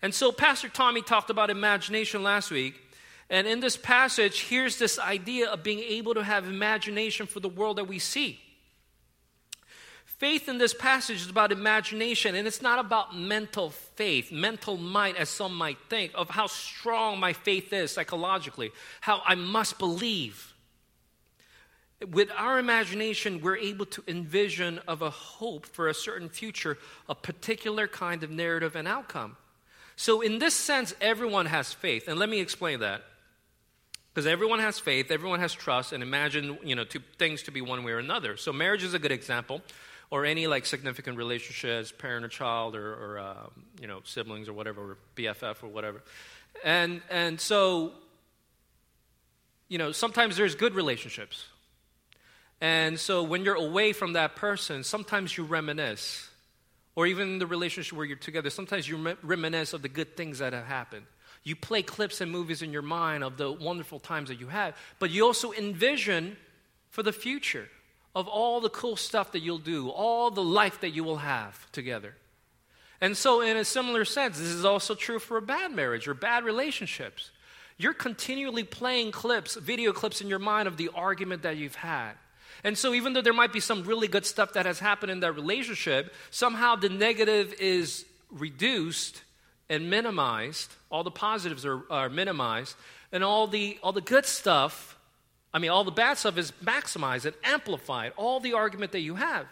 And 0.02 0.13
so, 0.13 0.34
Pastor 0.34 0.68
Tommy 0.68 1.02
talked 1.02 1.30
about 1.30 1.50
imagination 1.50 2.22
last 2.22 2.52
week. 2.52 2.75
And 3.30 3.48
in 3.48 3.62
this 3.62 3.78
passage, 3.78 4.42
here's 4.42 4.78
this 4.78 5.00
idea 5.00 5.50
of 5.50 5.63
being 5.63 5.80
able 5.80 6.13
to 6.16 6.24
have 6.24 6.46
imagination 6.46 7.25
for 7.25 7.40
the 7.40 7.50
world 7.50 7.78
that 7.78 7.88
we 7.88 8.00
see. 8.00 8.40
Faith 10.18 10.48
in 10.48 10.58
this 10.58 10.74
passage 10.74 11.22
is 11.22 11.30
about 11.30 11.52
imagination, 11.52 12.36
and 12.36 12.48
it's 12.48 12.62
not 12.62 12.80
about 12.80 13.18
mental 13.18 13.72
faith, 13.72 14.32
mental 14.32 14.78
might, 14.78 15.18
as 15.18 15.28
some 15.28 15.54
might 15.54 15.78
think, 15.90 16.14
of 16.16 16.30
how 16.30 16.48
strong 16.48 17.20
my 17.20 17.34
faith 17.34 17.74
is 17.74 17.92
psychologically, 17.92 18.72
how 19.02 19.22
I 19.26 19.36
must 19.36 19.78
believe. 19.78 20.54
With 22.12 22.30
our 22.38 22.60
imagination, 22.60 23.42
we're 23.42 23.57
able 23.57 23.86
to 23.88 24.04
envision 24.07 24.80
of 24.88 25.02
a 25.02 25.10
hope 25.10 25.66
for 25.66 25.90
a 25.90 25.94
certain 25.94 26.30
future, 26.30 26.78
a 27.10 27.16
particular 27.16 27.86
kind 27.86 28.24
of 28.24 28.31
narrative 28.31 28.78
and 28.78 28.88
outcome. 28.88 29.36
So, 29.98 30.22
in 30.22 30.40
this 30.40 30.54
sense, 30.54 30.94
everyone 31.02 31.45
has 31.45 31.74
faith. 31.74 32.07
And 32.07 32.19
let 32.19 32.30
me 32.30 32.40
explain 32.40 32.80
that. 32.81 33.04
Because 34.14 34.28
everyone 34.28 34.60
has 34.60 34.80
faith, 34.80 35.12
everyone 35.12 35.42
has 35.42 35.54
trust, 35.54 35.92
and 35.92 36.02
imagine 36.02 36.57
you 36.64 36.76
know, 36.76 36.86
to, 36.86 37.02
things 37.18 37.44
to 37.44 37.52
be 37.52 37.60
one 37.60 37.84
way 37.84 37.92
or 37.92 38.00
another. 38.00 38.38
So, 38.38 38.54
marriage 38.54 38.84
is 38.84 38.94
a 38.94 39.00
good 39.00 39.12
example 39.12 39.62
or 40.12 40.26
any 40.26 40.47
like 40.47 40.66
significant 40.66 41.18
relationships, 41.18 41.92
parent 41.92 42.26
or 42.26 42.28
child, 42.28 42.76
or, 42.76 42.94
or 42.94 43.19
uh, 43.19 43.47
you 43.81 43.88
know 43.88 44.02
siblings 44.04 44.47
or 44.47 44.54
whatever, 44.54 44.92
or 44.92 44.97
BFF 45.16 45.64
or 45.64 45.68
whatever, 45.68 46.04
and 46.64 47.02
and 47.09 47.40
so 47.40 47.92
you 49.68 49.78
know 49.78 49.92
sometimes 49.92 50.38
there's 50.38 50.56
good 50.56 50.76
relationships, 50.76 51.45
and 52.62 53.00
so 53.00 53.24
when 53.24 53.44
you're 53.44 53.56
away 53.56 53.94
from 53.94 54.14
that 54.14 54.35
person, 54.35 54.83
sometimes 54.83 55.35
you 55.38 55.44
reminisce, 55.44 56.30
or 56.95 57.07
even 57.07 57.40
the 57.40 57.47
relationship 57.47 57.97
where 57.97 58.06
you're 58.06 58.18
together, 58.18 58.50
sometimes 58.50 58.88
you 58.88 59.16
reminisce 59.24 59.74
of 59.74 59.81
the 59.81 59.90
good 59.90 60.16
things 60.16 60.40
that 60.40 60.54
have 60.54 60.66
happened. 60.66 61.06
You 61.44 61.56
play 61.56 61.83
clips 61.83 62.21
and 62.21 62.31
movies 62.31 62.64
in 62.64 62.71
your 62.71 62.81
mind 62.81 63.24
of 63.24 63.38
the 63.38 63.52
wonderful 63.52 64.00
times 64.00 64.30
that 64.30 64.40
you 64.40 64.47
had, 64.47 64.74
but 64.97 65.12
you 65.12 65.26
also 65.26 65.52
envision 65.52 66.38
for 66.90 67.04
the 67.04 67.14
future 67.14 67.69
of 68.16 68.30
all 68.30 68.62
the 68.62 68.69
cool 68.69 68.95
stuff 68.95 69.34
that 69.34 69.42
you'll 69.42 69.57
do, 69.57 69.90
all 69.90 70.31
the 70.31 70.44
life 70.44 70.80
that 70.80 70.92
you 70.92 71.04
will 71.04 71.18
have 71.18 71.69
together. 71.74 72.16
And 73.02 73.18
so, 73.18 73.42
in 73.42 73.57
a 73.57 73.66
similar 73.66 74.06
sense, 74.06 74.40
this 74.40 74.48
is 74.48 74.64
also 74.64 74.95
true 74.95 75.19
for 75.19 75.36
a 75.36 75.42
bad 75.42 75.74
marriage 75.74 76.07
or 76.07 76.14
bad 76.14 76.45
relationships. 76.45 77.31
You're 77.78 77.94
continually 77.94 78.64
playing 78.64 79.12
clips, 79.12 79.56
video 79.56 79.92
clips 79.92 80.22
in 80.22 80.30
your 80.30 80.40
mind 80.40 80.69
of 80.69 80.78
the 80.78 80.90
argument 80.95 81.44
that 81.44 81.57
you've 81.57 81.76
had. 81.76 82.14
And 82.64 82.78
so, 82.78 82.94
even 82.94 83.12
though 83.12 83.22
there 83.22 83.34
might 83.34 83.52
be 83.52 83.60
some 83.60 83.84
really 83.84 84.07
good 84.07 84.26
stuff 84.26 84.54
that 84.54 84.66
has 84.66 84.80
happened 84.80 85.12
in 85.12 85.19
that 85.19 85.34
relationship, 85.34 86.14
somehow 86.31 86.78
the 86.78 86.88
negative 86.88 87.54
is 87.60 88.06
reduced 88.31 89.22
and 89.69 89.90
minimized. 89.90 90.74
All 90.90 91.04
the 91.04 91.12
positives 91.12 91.66
are, 91.66 91.81
are 91.90 92.10
minimized, 92.10 92.78
and 93.12 93.26
all 93.26 93.48
the, 93.48 93.78
all 93.84 93.92
the 93.92 94.02
good 94.02 94.26
stuff 94.26 94.94
I 95.56 95.57
mean, 95.57 95.71
all 95.71 95.85
the 95.85 95.92
bad 95.92 96.18
stuff 96.18 96.38
is 96.38 96.52
maximized 96.62 97.24
and 97.24 97.33
amplified, 97.42 98.12
all 98.18 98.42
the 98.42 98.56
argument 98.56 98.92
that 98.92 99.00
you 99.00 99.16
have. 99.16 99.47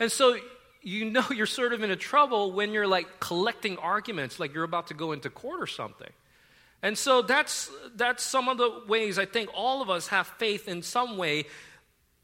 And 0.00 0.10
so 0.10 0.36
you 0.82 1.04
know 1.04 1.22
you're 1.30 1.46
sort 1.46 1.72
of 1.72 1.84
in 1.84 1.92
a 1.92 1.96
trouble 1.96 2.50
when 2.50 2.72
you're 2.72 2.88
like 2.88 3.20
collecting 3.20 3.78
arguments, 3.78 4.40
like 4.40 4.52
you're 4.52 4.64
about 4.64 4.88
to 4.88 4.94
go 4.94 5.12
into 5.12 5.30
court 5.30 5.62
or 5.62 5.68
something. 5.68 6.10
And 6.82 6.98
so 6.98 7.22
that's, 7.22 7.70
that's 7.94 8.24
some 8.24 8.48
of 8.48 8.58
the 8.58 8.82
ways 8.88 9.16
I 9.16 9.26
think 9.26 9.48
all 9.54 9.80
of 9.80 9.88
us 9.88 10.08
have 10.08 10.26
faith 10.26 10.66
in 10.66 10.82
some 10.82 11.16
way 11.16 11.44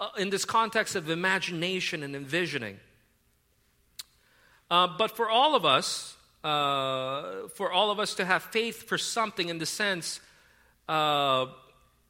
uh, 0.00 0.08
in 0.18 0.30
this 0.30 0.44
context 0.44 0.96
of 0.96 1.08
imagination 1.08 2.02
and 2.02 2.16
envisioning. 2.16 2.80
Uh, 4.68 4.88
but 4.98 5.16
for 5.16 5.30
all 5.30 5.54
of 5.54 5.64
us, 5.64 6.16
uh, 6.42 7.46
for 7.54 7.70
all 7.70 7.92
of 7.92 8.00
us 8.00 8.14
to 8.14 8.24
have 8.24 8.42
faith 8.42 8.88
for 8.88 8.98
something 8.98 9.50
in 9.50 9.58
the 9.58 9.66
sense 9.66 10.18
uh, 10.88 11.46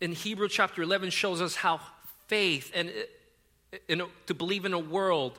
in 0.00 0.12
Hebrew 0.12 0.48
chapter 0.48 0.82
11 0.82 1.10
shows 1.10 1.40
us 1.40 1.54
how 1.54 1.80
faith 2.26 2.70
and 2.74 2.92
in 3.88 4.00
a, 4.00 4.06
to 4.26 4.34
believe 4.34 4.64
in 4.64 4.72
a 4.72 4.78
world 4.78 5.38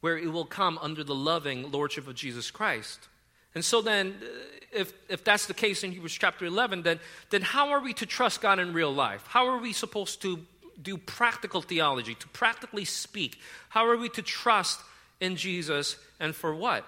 where 0.00 0.16
it 0.16 0.32
will 0.32 0.44
come 0.44 0.78
under 0.80 1.04
the 1.04 1.14
loving 1.14 1.70
lordship 1.70 2.06
of 2.06 2.14
Jesus 2.14 2.50
Christ. 2.50 3.08
And 3.54 3.64
so 3.64 3.82
then, 3.82 4.14
uh, 4.22 4.26
if, 4.72 4.92
if 5.08 5.24
that's 5.24 5.46
the 5.46 5.54
case 5.54 5.82
in 5.82 5.92
Hebrews 5.92 6.14
chapter 6.14 6.44
11, 6.44 6.82
then, 6.82 7.00
then 7.30 7.42
how 7.42 7.70
are 7.70 7.80
we 7.80 7.92
to 7.94 8.06
trust 8.06 8.40
God 8.40 8.58
in 8.58 8.72
real 8.72 8.92
life? 8.92 9.24
How 9.26 9.46
are 9.48 9.58
we 9.58 9.72
supposed 9.72 10.22
to 10.22 10.46
do 10.80 10.96
practical 10.96 11.60
theology, 11.60 12.14
to 12.14 12.28
practically 12.28 12.84
speak? 12.84 13.38
How 13.68 13.86
are 13.86 13.96
we 13.96 14.08
to 14.10 14.22
trust 14.22 14.80
in 15.20 15.36
Jesus 15.36 15.96
and 16.18 16.34
for 16.34 16.54
what? 16.54 16.86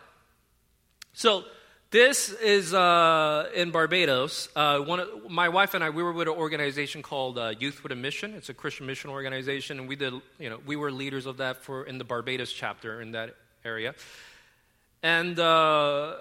So, 1.12 1.44
this 1.92 2.30
is 2.30 2.72
uh, 2.72 3.50
in 3.54 3.70
Barbados. 3.70 4.48
Uh, 4.56 4.78
one 4.78 5.00
of, 5.00 5.30
my 5.30 5.50
wife 5.50 5.74
and 5.74 5.84
I, 5.84 5.90
we 5.90 6.02
were 6.02 6.12
with 6.12 6.26
an 6.26 6.34
organization 6.34 7.02
called 7.02 7.36
uh, 7.38 7.52
Youth 7.58 7.82
with 7.82 7.92
a 7.92 7.96
Mission. 7.96 8.32
It's 8.34 8.48
a 8.48 8.54
Christian 8.54 8.86
mission 8.86 9.10
organization, 9.10 9.78
and 9.78 9.86
we 9.86 9.94
did, 9.94 10.14
you 10.38 10.48
know, 10.48 10.58
we 10.64 10.74
were 10.74 10.90
leaders 10.90 11.26
of 11.26 11.36
that 11.36 11.62
for 11.62 11.84
in 11.84 11.98
the 11.98 12.04
Barbados 12.04 12.50
chapter 12.50 13.02
in 13.02 13.12
that 13.12 13.36
area. 13.62 13.94
And 15.02 15.38
uh, 15.38 16.16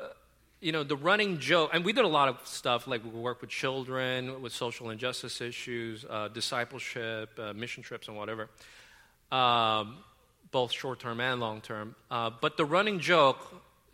you 0.60 0.74
know, 0.74 0.84
the 0.84 0.98
running 0.98 1.40
joke, 1.40 1.72
and 1.74 1.86
we 1.86 1.94
did 1.94 2.04
a 2.04 2.10
lot 2.20 2.28
of 2.28 2.46
stuff 2.46 2.86
like 2.86 3.02
we 3.06 3.10
work 3.10 3.40
with 3.40 3.50
children, 3.50 4.42
with 4.42 4.52
social 4.52 4.90
injustice 4.90 5.40
issues, 5.40 6.06
uh, 6.10 6.28
discipleship, 6.28 7.30
uh, 7.40 7.54
mission 7.54 7.82
trips, 7.82 8.10
and 8.10 8.18
whatever, 8.18 8.50
um, 9.32 10.00
both 10.52 10.74
short 10.74 11.00
term 11.00 11.22
and 11.22 11.40
long 11.40 11.62
term. 11.62 11.96
but 12.10 12.58
the 12.58 12.66
running 12.66 13.00
joke 13.00 13.40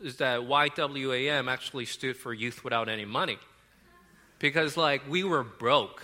is 0.02 0.18
that 0.18 0.42
YWAM 0.42 1.52
actually 1.52 1.86
stood 1.86 2.18
for 2.18 2.34
Youth 2.34 2.64
Without 2.64 2.90
Any 2.90 3.06
Money. 3.06 3.38
Because, 4.40 4.78
like, 4.78 5.10
we 5.10 5.24
were 5.24 5.44
broke. 5.44 6.04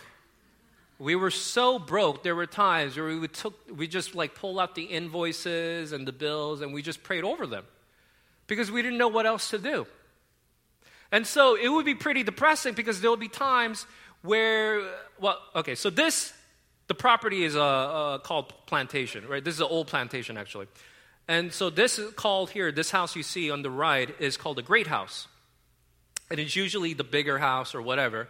We 0.99 1.15
were 1.15 1.31
so 1.31 1.79
broke, 1.79 2.23
there 2.23 2.35
were 2.35 2.45
times 2.45 2.95
where 2.95 3.07
we 3.07 3.19
would 3.19 3.33
took, 3.33 3.55
we 3.75 3.87
just 3.87 4.15
like 4.15 4.35
pull 4.35 4.59
out 4.59 4.75
the 4.75 4.83
invoices 4.83 5.91
and 5.91 6.07
the 6.07 6.11
bills 6.11 6.61
and 6.61 6.73
we 6.73 6.81
just 6.81 7.03
prayed 7.03 7.23
over 7.23 7.45
them 7.45 7.65
because 8.47 8.71
we 8.71 8.81
didn't 8.81 8.97
know 8.97 9.07
what 9.07 9.25
else 9.25 9.49
to 9.49 9.57
do. 9.57 9.85
And 11.11 11.27
so 11.27 11.55
it 11.55 11.67
would 11.67 11.85
be 11.85 11.95
pretty 11.95 12.23
depressing 12.23 12.73
because 12.73 13.01
there 13.01 13.09
will 13.09 13.17
be 13.17 13.27
times 13.27 13.85
where, 14.21 14.81
well, 15.19 15.39
okay, 15.55 15.75
so 15.75 15.89
this, 15.89 16.31
the 16.87 16.93
property 16.93 17.43
is 17.43 17.55
uh, 17.55 17.61
uh, 17.61 18.17
called 18.19 18.53
plantation, 18.65 19.27
right? 19.27 19.43
This 19.43 19.55
is 19.55 19.61
an 19.61 19.67
old 19.69 19.87
plantation 19.87 20.37
actually. 20.37 20.67
And 21.27 21.53
so 21.53 21.69
this 21.69 21.99
is 21.99 22.13
called 22.13 22.49
here, 22.49 22.71
this 22.71 22.91
house 22.91 23.15
you 23.15 23.23
see 23.23 23.49
on 23.49 23.61
the 23.61 23.71
right 23.71 24.13
is 24.19 24.37
called 24.37 24.59
a 24.59 24.61
great 24.61 24.87
house. 24.87 25.27
And 26.29 26.39
it's 26.39 26.55
usually 26.55 26.93
the 26.93 27.03
bigger 27.03 27.37
house 27.37 27.75
or 27.75 27.81
whatever. 27.81 28.27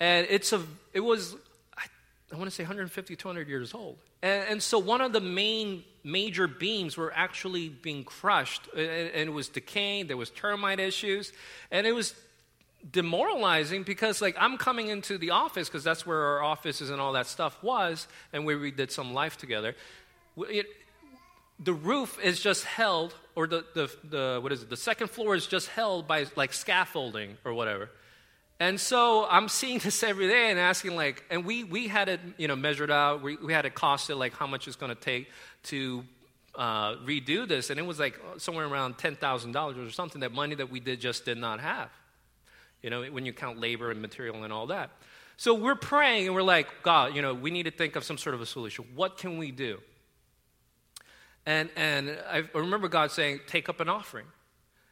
And 0.00 0.26
it's 0.28 0.52
a, 0.52 0.62
it 0.92 1.00
was, 1.00 1.34
I, 1.76 2.36
want 2.36 2.50
to 2.50 2.50
say 2.50 2.64
150, 2.64 3.16
200 3.16 3.48
years 3.48 3.72
old. 3.72 3.98
And, 4.22 4.48
and, 4.48 4.62
so 4.62 4.78
one 4.78 5.00
of 5.00 5.12
the 5.12 5.20
main 5.20 5.84
major 6.04 6.48
beams 6.48 6.96
were 6.96 7.12
actually 7.14 7.68
being 7.68 8.04
crushed 8.04 8.68
and, 8.76 8.80
and 8.88 9.28
it 9.30 9.32
was 9.32 9.48
decaying. 9.48 10.08
There 10.08 10.16
was 10.16 10.30
termite 10.30 10.80
issues. 10.80 11.32
And 11.70 11.86
it 11.86 11.92
was 11.92 12.14
demoralizing 12.90 13.84
because 13.84 14.20
like 14.20 14.34
i'm 14.40 14.58
coming 14.58 14.88
into 14.88 15.16
the 15.16 15.30
office 15.30 15.68
because 15.68 15.84
that's 15.84 16.04
where 16.04 16.20
our 16.20 16.42
offices 16.42 16.90
and 16.90 17.00
all 17.00 17.12
that 17.12 17.28
stuff 17.28 17.56
was 17.62 18.08
and 18.32 18.44
we 18.44 18.72
did 18.72 18.90
some 18.90 19.14
life 19.14 19.36
together 19.36 19.76
it, 20.36 20.66
the 21.62 21.72
roof 21.72 22.18
is 22.22 22.40
just 22.40 22.64
held, 22.64 23.14
or 23.34 23.46
the, 23.46 23.64
the, 23.74 23.90
the, 24.04 24.40
what 24.42 24.52
is 24.52 24.62
it, 24.62 24.70
the 24.70 24.76
second 24.76 25.08
floor 25.08 25.34
is 25.34 25.46
just 25.46 25.68
held 25.68 26.06
by 26.08 26.26
like 26.36 26.52
scaffolding 26.52 27.36
or 27.44 27.54
whatever. 27.54 27.90
And 28.58 28.78
so 28.78 29.26
I'm 29.28 29.48
seeing 29.48 29.78
this 29.82 30.02
every 30.02 30.28
day 30.28 30.50
and 30.50 30.58
asking 30.58 30.96
like, 30.96 31.24
and 31.30 31.44
we, 31.44 31.64
we 31.64 31.88
had 31.88 32.08
it, 32.08 32.20
you 32.36 32.48
know, 32.48 32.56
measured 32.56 32.90
out. 32.90 33.22
We, 33.22 33.36
we 33.36 33.52
had 33.52 33.64
it 33.64 33.74
costed 33.74 34.16
like 34.18 34.34
how 34.34 34.46
much 34.46 34.66
it's 34.66 34.76
going 34.76 34.94
to 34.94 35.00
take 35.00 35.28
to 35.64 36.04
uh, 36.54 36.96
redo 36.96 37.46
this. 37.46 37.70
And 37.70 37.78
it 37.78 37.86
was 37.86 37.98
like 37.98 38.20
somewhere 38.38 38.66
around 38.66 38.98
$10,000 38.98 39.86
or 39.86 39.90
something, 39.90 40.20
that 40.20 40.32
money 40.32 40.54
that 40.54 40.70
we 40.70 40.80
did 40.80 41.00
just 41.00 41.24
did 41.24 41.38
not 41.38 41.60
have. 41.60 41.88
You 42.82 42.90
know, 42.90 43.04
when 43.04 43.24
you 43.24 43.32
count 43.32 43.60
labor 43.60 43.90
and 43.92 44.02
material 44.02 44.42
and 44.42 44.52
all 44.52 44.66
that. 44.66 44.90
So 45.36 45.54
we're 45.54 45.76
praying 45.76 46.26
and 46.26 46.34
we're 46.34 46.42
like, 46.42 46.66
God, 46.82 47.14
you 47.14 47.22
know, 47.22 47.34
we 47.34 47.50
need 47.50 47.64
to 47.64 47.70
think 47.70 47.96
of 47.96 48.04
some 48.04 48.18
sort 48.18 48.34
of 48.34 48.40
a 48.40 48.46
solution. 48.46 48.84
What 48.94 49.18
can 49.18 49.38
we 49.38 49.50
do? 49.50 49.78
And, 51.44 51.70
and 51.76 52.18
I 52.30 52.44
remember 52.54 52.88
God 52.88 53.10
saying, 53.10 53.40
take 53.46 53.68
up 53.68 53.80
an 53.80 53.88
offering. 53.88 54.26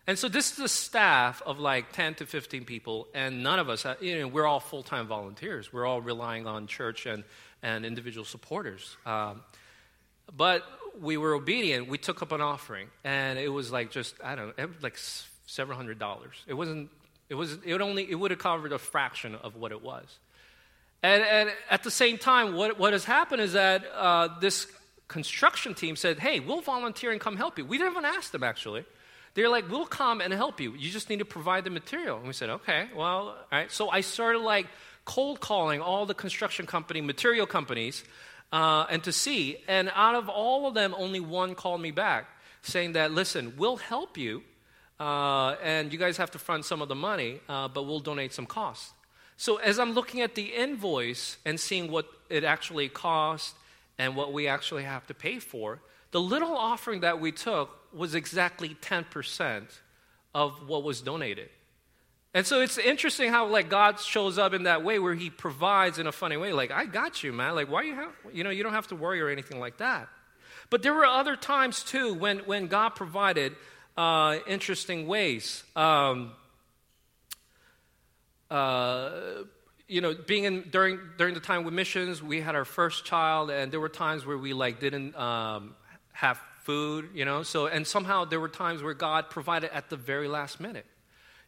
And 0.06 0.18
so 0.18 0.28
this 0.28 0.52
is 0.52 0.58
a 0.58 0.68
staff 0.68 1.42
of 1.46 1.60
like 1.60 1.92
10 1.92 2.16
to 2.16 2.26
15 2.26 2.64
people, 2.64 3.06
and 3.14 3.44
none 3.44 3.58
of 3.58 3.68
us, 3.68 3.86
you 4.00 4.18
know, 4.18 4.28
we're 4.28 4.46
all 4.46 4.58
full 4.58 4.82
time 4.82 5.06
volunteers. 5.06 5.72
We're 5.72 5.86
all 5.86 6.00
relying 6.00 6.46
on 6.46 6.66
church 6.66 7.06
and, 7.06 7.22
and 7.62 7.84
individual 7.84 8.24
supporters. 8.24 8.96
Um, 9.06 9.42
but 10.36 10.64
we 11.00 11.16
were 11.16 11.34
obedient. 11.34 11.88
We 11.88 11.98
took 11.98 12.22
up 12.22 12.32
an 12.32 12.40
offering, 12.40 12.88
and 13.04 13.38
it 13.38 13.48
was 13.48 13.70
like 13.70 13.92
just, 13.92 14.16
I 14.24 14.34
don't 14.34 14.58
know, 14.58 14.68
like 14.82 14.98
several 15.46 15.76
hundred 15.76 15.98
dollars. 15.98 16.42
It 16.48 16.54
wasn't, 16.54 16.90
it 17.28 17.34
was, 17.34 17.58
it 17.64 17.72
would 17.72 17.82
only, 17.82 18.10
it 18.10 18.16
would 18.16 18.32
have 18.32 18.40
covered 18.40 18.72
a 18.72 18.78
fraction 18.78 19.36
of 19.36 19.54
what 19.54 19.70
it 19.70 19.82
was. 19.82 20.18
And, 21.02 21.22
and 21.22 21.50
at 21.70 21.82
the 21.82 21.90
same 21.90 22.18
time, 22.18 22.54
what, 22.54 22.78
what 22.78 22.92
has 22.92 23.04
happened 23.04 23.42
is 23.42 23.52
that 23.52 23.84
uh, 23.94 24.40
this 24.40 24.66
construction 25.10 25.74
team 25.74 25.96
said, 25.96 26.20
Hey, 26.20 26.40
we'll 26.40 26.62
volunteer 26.62 27.10
and 27.10 27.20
come 27.20 27.36
help 27.36 27.58
you. 27.58 27.66
We 27.66 27.76
didn't 27.76 27.92
even 27.92 28.04
ask 28.04 28.30
them, 28.30 28.44
actually. 28.44 28.84
They're 29.34 29.48
like, 29.48 29.68
We'll 29.68 29.84
come 29.84 30.20
and 30.20 30.32
help 30.32 30.60
you. 30.60 30.72
You 30.72 30.90
just 30.90 31.10
need 31.10 31.18
to 31.18 31.24
provide 31.24 31.64
the 31.64 31.70
material. 31.70 32.16
And 32.16 32.26
we 32.26 32.32
said, 32.32 32.48
Okay, 32.48 32.88
well, 32.96 33.28
all 33.28 33.36
right. 33.52 33.70
So 33.70 33.90
I 33.90 34.00
started 34.00 34.38
like 34.38 34.66
cold 35.04 35.40
calling 35.40 35.80
all 35.80 36.06
the 36.06 36.14
construction 36.14 36.64
company, 36.64 37.00
material 37.00 37.46
companies, 37.46 38.04
uh, 38.52 38.86
and 38.88 39.02
to 39.04 39.12
see. 39.12 39.58
And 39.68 39.90
out 39.94 40.14
of 40.14 40.28
all 40.28 40.68
of 40.68 40.74
them, 40.74 40.94
only 40.96 41.20
one 41.20 41.54
called 41.54 41.80
me 41.80 41.90
back 41.90 42.26
saying 42.62 42.92
that, 42.92 43.10
Listen, 43.10 43.54
we'll 43.58 43.76
help 43.76 44.16
you. 44.16 44.42
Uh, 45.00 45.56
and 45.62 45.92
you 45.92 45.98
guys 45.98 46.18
have 46.18 46.30
to 46.30 46.38
front 46.38 46.64
some 46.64 46.82
of 46.82 46.88
the 46.88 46.94
money, 46.94 47.40
uh, 47.48 47.66
but 47.68 47.84
we'll 47.84 48.00
donate 48.00 48.32
some 48.32 48.46
costs. 48.46 48.92
So 49.38 49.56
as 49.56 49.78
I'm 49.78 49.92
looking 49.92 50.20
at 50.20 50.34
the 50.34 50.54
invoice 50.54 51.38
and 51.46 51.58
seeing 51.58 51.90
what 51.90 52.06
it 52.28 52.44
actually 52.44 52.90
cost 52.90 53.54
and 54.00 54.16
what 54.16 54.32
we 54.32 54.48
actually 54.48 54.84
have 54.84 55.06
to 55.08 55.14
pay 55.14 55.38
for, 55.38 55.78
the 56.10 56.20
little 56.20 56.56
offering 56.56 57.00
that 57.00 57.20
we 57.20 57.32
took 57.32 57.68
was 57.92 58.14
exactly 58.14 58.70
10% 58.80 59.64
of 60.34 60.66
what 60.66 60.82
was 60.82 61.02
donated. 61.02 61.50
And 62.32 62.46
so 62.46 62.62
it's 62.62 62.78
interesting 62.78 63.30
how 63.30 63.46
like 63.48 63.68
God 63.68 64.00
shows 64.00 64.38
up 64.38 64.54
in 64.54 64.62
that 64.62 64.82
way 64.82 64.98
where 64.98 65.14
he 65.14 65.28
provides 65.28 65.98
in 65.98 66.06
a 66.06 66.12
funny 66.12 66.38
way 66.38 66.52
like 66.52 66.70
I 66.70 66.86
got 66.86 67.24
you 67.24 67.32
man 67.32 67.56
like 67.56 67.68
why 67.68 67.82
you 67.82 67.94
have 67.96 68.12
you 68.32 68.44
know 68.44 68.50
you 68.50 68.62
don't 68.62 68.72
have 68.72 68.86
to 68.88 68.96
worry 68.96 69.20
or 69.20 69.28
anything 69.28 69.58
like 69.58 69.78
that. 69.78 70.08
But 70.70 70.84
there 70.84 70.94
were 70.94 71.04
other 71.04 71.34
times 71.34 71.82
too 71.82 72.14
when 72.14 72.38
when 72.40 72.68
God 72.68 72.90
provided 72.90 73.56
uh, 73.96 74.38
interesting 74.46 75.08
ways. 75.08 75.64
Um, 75.74 76.30
uh, 78.48 79.10
you 79.90 80.00
know, 80.00 80.14
being 80.14 80.44
in 80.44 80.68
during 80.70 81.00
during 81.18 81.34
the 81.34 81.40
time 81.40 81.64
with 81.64 81.74
missions, 81.74 82.22
we 82.22 82.40
had 82.40 82.54
our 82.54 82.64
first 82.64 83.04
child, 83.04 83.50
and 83.50 83.72
there 83.72 83.80
were 83.80 83.88
times 83.88 84.24
where 84.24 84.38
we 84.38 84.52
like 84.52 84.78
didn't 84.78 85.16
um, 85.16 85.74
have 86.12 86.40
food, 86.62 87.08
you 87.12 87.24
know. 87.24 87.42
So 87.42 87.66
and 87.66 87.84
somehow 87.84 88.24
there 88.24 88.38
were 88.38 88.48
times 88.48 88.84
where 88.84 88.94
God 88.94 89.30
provided 89.30 89.74
at 89.74 89.90
the 89.90 89.96
very 89.96 90.28
last 90.28 90.60
minute. 90.60 90.86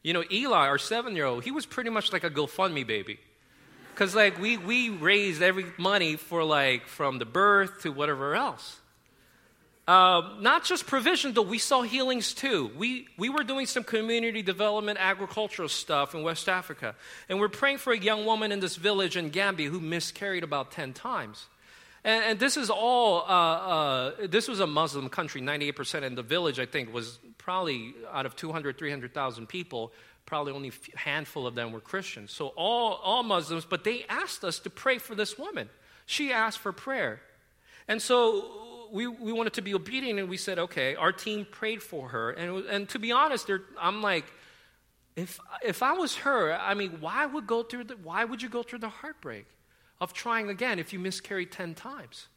You 0.03 0.13
know, 0.13 0.25
Eli, 0.29 0.67
our 0.67 0.79
seven 0.79 1.15
year 1.15 1.25
old, 1.25 1.45
he 1.45 1.53
was 1.53 1.67
pretty 1.67 1.91
much 1.91 2.13
like 2.13 2.25
a 2.25 2.31
GoFundMe 2.31 2.85
baby, 2.85 3.21
because 3.95 4.17
like 4.17 4.41
we 4.41 4.57
we 4.57 4.91
raised 4.91 5.41
every 5.41 5.67
money 5.79 6.17
for 6.17 6.43
like 6.43 6.89
from 6.89 7.21
the 7.21 7.25
birth 7.25 7.83
to 7.83 7.93
whatever 7.93 8.35
else. 8.35 8.81
Uh, 9.87 10.37
not 10.39 10.65
just 10.65 10.87
provision, 10.87 11.33
though, 11.33 11.43
we 11.43 11.59
saw 11.59 11.83
healings 11.83 12.35
too. 12.35 12.71
We, 12.77 13.09
we 13.19 13.29
were 13.29 13.43
doing 13.43 13.67
some 13.67 13.83
community 13.83 14.41
development 14.41 14.99
agricultural 15.01 15.69
stuff 15.69 16.15
in 16.15 16.23
West 16.23 16.49
Africa. 16.49 16.95
And 17.29 17.41
we're 17.41 17.49
praying 17.49 17.79
for 17.79 17.93
a 17.93 17.99
young 17.99 18.25
woman 18.25 18.53
in 18.53 18.61
this 18.61 18.77
village 18.77 19.17
in 19.17 19.31
Gambia 19.31 19.71
who 19.71 19.81
miscarried 19.81 20.45
about 20.45 20.71
10 20.71 20.93
times. 20.93 21.47
And, 22.05 22.25
and 22.25 22.39
this 22.39 22.57
is 22.57 22.71
all, 22.71 23.23
uh, 23.23 23.25
uh, 23.25 24.13
this 24.29 24.47
was 24.47 24.61
a 24.61 24.69
Muslim 24.69 25.09
country, 25.09 25.41
98%. 25.41 26.05
And 26.05 26.17
the 26.17 26.23
village, 26.23 26.61
I 26.61 26.67
think, 26.67 26.95
was 26.95 27.19
probably 27.37 27.93
out 28.13 28.25
of 28.25 28.37
200, 28.37 28.79
300,000 28.79 29.49
people, 29.49 29.93
probably 30.27 30.53
only 30.53 30.71
a 30.95 30.99
handful 30.99 31.45
of 31.45 31.57
them 31.57 31.73
were 31.73 31.81
Christians. 31.81 32.31
So 32.31 32.49
all, 32.49 33.01
all 33.03 33.25
Muslims, 33.25 33.65
but 33.65 33.83
they 33.83 34.05
asked 34.09 34.45
us 34.45 34.61
to 34.61 34.71
pray 34.71 34.99
for 34.99 35.17
this 35.17 35.37
woman 35.37 35.69
She 36.07 36.33
asked 36.33 36.59
for 36.59 36.73
prayer. 36.73 37.21
And 37.89 38.01
so 38.01 38.72
we, 38.93 39.07
we 39.07 39.33
wanted 39.33 39.55
to 39.55 39.63
be 39.63 39.75
obedient 39.75 40.19
and 40.21 40.29
we 40.29 40.37
said, 40.37 40.59
okay, 40.59 40.95
our 40.97 41.13
team 41.13 41.47
prayed 41.51 41.83
for 41.83 42.09
her. 42.11 42.31
And, 42.31 42.67
and 42.67 42.89
to 42.91 42.99
be 42.99 43.11
honest, 43.11 43.51
I'm 43.81 44.03
like, 44.03 44.27
if, 45.17 45.41
if 45.65 45.83
I 45.83 45.95
was 45.95 46.17
her, 46.17 46.53
I 46.53 46.75
mean, 46.75 46.99
why 47.01 47.25
would, 47.25 47.47
go 47.47 47.63
through 47.63 47.85
the, 47.85 47.97
why 47.97 48.25
would 48.25 48.43
you 48.43 48.51
go 48.51 48.63
through 48.63 48.81
the 48.81 48.91
heartbreak 48.91 49.47
of 50.01 50.13
trying 50.13 50.51
again 50.51 50.79
if 50.79 50.93
you 50.93 50.99
miscarry 50.99 51.47
10 51.47 51.75
times? 51.75 52.29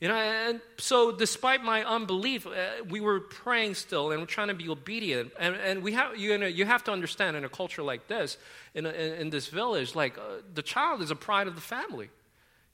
You 0.00 0.08
know, 0.08 0.14
and 0.14 0.60
so 0.76 1.12
despite 1.12 1.64
my 1.64 1.82
unbelief, 1.82 2.46
uh, 2.46 2.84
we 2.86 3.00
were 3.00 3.20
praying 3.20 3.74
still 3.74 4.10
and 4.10 4.20
we're 4.20 4.26
trying 4.26 4.48
to 4.48 4.54
be 4.54 4.68
obedient. 4.68 5.32
And, 5.38 5.54
and 5.56 5.82
we 5.82 5.92
have, 5.92 6.18
you, 6.18 6.36
know, 6.36 6.46
you 6.46 6.66
have 6.66 6.84
to 6.84 6.92
understand 6.92 7.38
in 7.38 7.44
a 7.46 7.48
culture 7.48 7.82
like 7.82 8.06
this, 8.06 8.36
in, 8.74 8.84
a, 8.84 8.90
in, 8.90 9.12
in, 9.14 9.30
this 9.30 9.48
village, 9.48 9.94
like 9.94 10.18
uh, 10.18 10.42
the 10.52 10.62
child 10.62 11.00
is 11.00 11.10
a 11.10 11.16
pride 11.16 11.46
of 11.46 11.54
the 11.54 11.62
family. 11.62 12.10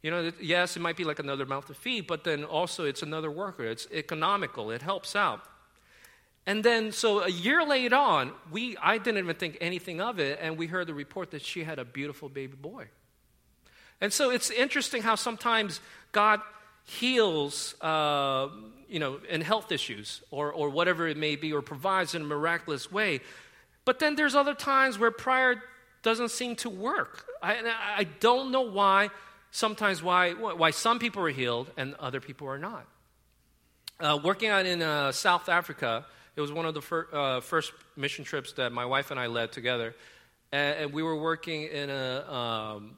You 0.03 0.11
know, 0.11 0.33
yes, 0.41 0.77
it 0.77 0.81
might 0.81 0.97
be 0.97 1.05
like 1.05 1.21
another 1.21 1.47
mouth 1.47 1.67
to 1.67 1.75
feed, 1.75 2.07
but 2.07 2.25
then 2.25 2.45
also 2.45 2.85
it's 2.85 3.03
another 3.03 3.31
worker. 3.31 3.65
It's 3.65 3.87
economical, 3.93 4.71
it 4.71 4.83
helps 4.83 5.15
out. 5.15 5.41
And 6.45 6.65
then, 6.65 6.91
so 6.91 7.23
a 7.23 7.31
year 7.31 7.65
later 7.65 7.95
on, 7.95 8.33
we, 8.51 8.77
I 8.83 8.99
didn't 8.99 9.19
even 9.19 9.37
think 9.37 9.59
anything 9.61 10.01
of 10.01 10.19
it, 10.19 10.41
and 10.43 10.59
we 10.59 10.67
heard 10.67 10.89
the 10.89 10.95
report 10.95 11.31
that 11.31 11.43
she 11.43 11.63
had 11.63 11.79
a 11.79 11.85
beautiful 11.85 12.29
baby 12.29 12.57
boy. 12.57 12.89
And 14.01 14.13
so 14.13 14.31
it's 14.31 14.51
interesting 14.51 15.03
how 15.03 15.15
sometimes 15.15 15.81
God 16.11 16.41
heals, 16.85 17.81
uh, 17.81 18.49
you 18.89 18.99
know, 18.99 19.21
in 19.29 19.41
health 19.41 19.71
issues 19.71 20.21
or, 20.33 20.53
or 20.53 20.69
whatever 20.69 21.07
it 21.07 21.17
may 21.17 21.37
be, 21.37 21.53
or 21.53 21.63
provides 21.63 22.17
in 22.17 22.23
a 22.23 22.25
miraculous 22.25 22.91
way. 22.91 23.21
But 23.85 24.01
then 24.01 24.17
there's 24.17 24.35
other 24.35 24.55
times 24.55 24.99
where 24.99 25.13
prayer 25.13 25.63
doesn't 26.03 26.33
seem 26.33 26.57
to 26.57 26.69
work. 26.69 27.25
I, 27.41 27.73
I 27.99 28.05
don't 28.19 28.51
know 28.51 28.63
why, 28.63 29.11
sometimes 29.53 30.03
why, 30.03 30.33
why 30.33 30.71
some 30.71 30.99
people 30.99 31.23
are 31.23 31.31
healed 31.31 31.71
and 31.77 31.95
other 32.01 32.21
people 32.21 32.49
are 32.49 32.59
not. 32.59 32.87
Uh, 34.01 34.19
working 34.25 34.49
out 34.49 34.67
in 34.67 34.83
uh, 34.83 35.13
South 35.13 35.49
Africa, 35.49 36.05
it 36.35 36.41
was 36.41 36.51
one 36.51 36.67
of 36.67 36.75
the 36.75 36.83
fir- 36.83 37.09
uh, 37.13 37.41
first 37.41 37.73
mission 37.95 38.25
trips 38.25 38.55
that 38.55 38.73
my 38.73 38.85
wife 38.85 39.13
and 39.13 39.21
I 39.21 39.27
led 39.27 39.53
together. 39.53 39.95
And, 40.51 40.79
and 40.79 40.93
we 40.93 41.05
were 41.05 41.17
working 41.17 41.65
in 41.65 41.91
a, 41.91 42.33
um, 42.33 42.97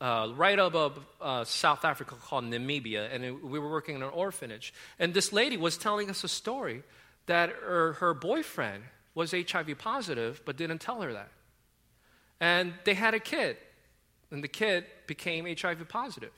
uh, 0.00 0.32
right 0.34 0.58
above 0.58 0.98
uh, 1.20 1.44
South 1.44 1.84
Africa 1.84 2.16
called 2.20 2.44
Namibia, 2.44 3.08
and 3.12 3.24
it, 3.24 3.44
we 3.44 3.58
were 3.58 3.70
working 3.70 3.94
in 3.94 4.02
an 4.02 4.10
orphanage. 4.10 4.74
And 4.98 5.14
this 5.14 5.32
lady 5.32 5.56
was 5.56 5.76
telling 5.76 6.10
us 6.10 6.24
a 6.24 6.28
story 6.28 6.82
that 7.26 7.50
her, 7.50 7.94
her 7.94 8.14
boyfriend 8.14 8.84
was 9.14 9.32
HIV 9.32 9.78
positive, 9.78 10.42
but 10.44 10.56
didn't 10.56 10.80
tell 10.80 11.02
her 11.02 11.12
that. 11.12 11.30
And 12.40 12.72
they 12.84 12.94
had 12.94 13.14
a 13.14 13.20
kid, 13.20 13.56
and 14.30 14.42
the 14.44 14.48
kid 14.48 14.84
became 15.06 15.46
HIV 15.46 15.88
positive. 15.88 16.32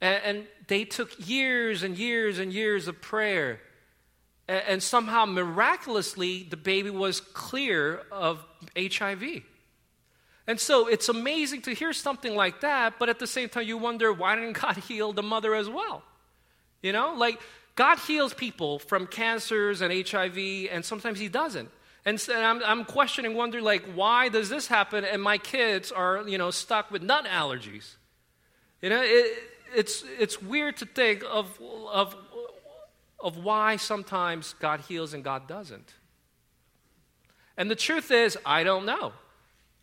And, 0.00 0.20
and 0.24 0.46
they 0.68 0.84
took 0.84 1.28
years 1.28 1.82
and 1.82 1.96
years 1.96 2.38
and 2.38 2.52
years 2.52 2.88
of 2.88 3.00
prayer. 3.00 3.60
And, 4.46 4.62
and 4.68 4.82
somehow, 4.82 5.24
miraculously, 5.26 6.44
the 6.44 6.56
baby 6.56 6.90
was 6.90 7.20
clear 7.20 8.02
of 8.10 8.44
HIV. 8.76 9.42
And 10.46 10.58
so 10.58 10.86
it's 10.86 11.10
amazing 11.10 11.62
to 11.62 11.74
hear 11.74 11.92
something 11.92 12.34
like 12.34 12.62
that, 12.62 12.94
but 12.98 13.10
at 13.10 13.18
the 13.18 13.26
same 13.26 13.50
time, 13.50 13.64
you 13.64 13.76
wonder 13.76 14.12
why 14.12 14.34
didn't 14.34 14.54
God 14.54 14.76
heal 14.88 15.12
the 15.12 15.22
mother 15.22 15.54
as 15.54 15.68
well? 15.68 16.02
You 16.82 16.92
know, 16.92 17.14
like 17.14 17.38
God 17.74 17.98
heals 17.98 18.32
people 18.32 18.78
from 18.78 19.06
cancers 19.06 19.82
and 19.82 19.92
HIV, 19.92 20.38
and 20.70 20.84
sometimes 20.84 21.18
He 21.18 21.28
doesn't. 21.28 21.70
And 22.08 22.18
so 22.18 22.34
I'm, 22.34 22.62
I'm 22.64 22.86
questioning, 22.86 23.34
wondering, 23.34 23.64
like, 23.64 23.84
why 23.94 24.30
does 24.30 24.48
this 24.48 24.66
happen 24.66 25.04
and 25.04 25.22
my 25.22 25.36
kids 25.36 25.92
are, 25.92 26.26
you 26.26 26.38
know, 26.38 26.50
stuck 26.50 26.90
with 26.90 27.02
nut 27.02 27.26
allergies? 27.26 27.96
You 28.80 28.88
know, 28.88 29.02
it, 29.04 29.38
it's, 29.74 30.04
it's 30.18 30.40
weird 30.40 30.78
to 30.78 30.86
think 30.86 31.22
of, 31.30 31.60
of, 31.92 32.16
of 33.20 33.44
why 33.44 33.76
sometimes 33.76 34.54
God 34.58 34.80
heals 34.88 35.12
and 35.12 35.22
God 35.22 35.46
doesn't. 35.46 35.92
And 37.58 37.70
the 37.70 37.76
truth 37.76 38.10
is, 38.10 38.38
I 38.46 38.64
don't 38.64 38.86
know. 38.86 39.12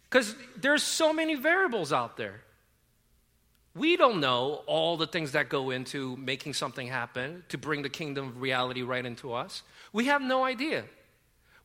Because 0.10 0.34
there's 0.58 0.82
so 0.82 1.14
many 1.14 1.36
variables 1.36 1.94
out 1.94 2.18
there. 2.18 2.42
We 3.76 3.98
don't 3.98 4.20
know 4.20 4.64
all 4.66 4.98
the 4.98 5.06
things 5.06 5.34
that 5.34 5.48
go 5.48 5.70
into 5.70 6.18
making 6.18 6.56
something 6.56 6.88
happen 6.88 7.44
to 7.50 7.60
bring 7.60 7.84
the 7.84 7.90
kingdom 7.90 8.30
of 8.30 8.42
reality 8.42 8.82
right 8.82 9.06
into 9.06 9.32
us. 9.32 9.62
We 9.94 10.06
have 10.06 10.24
no 10.24 10.44
idea. 10.44 10.86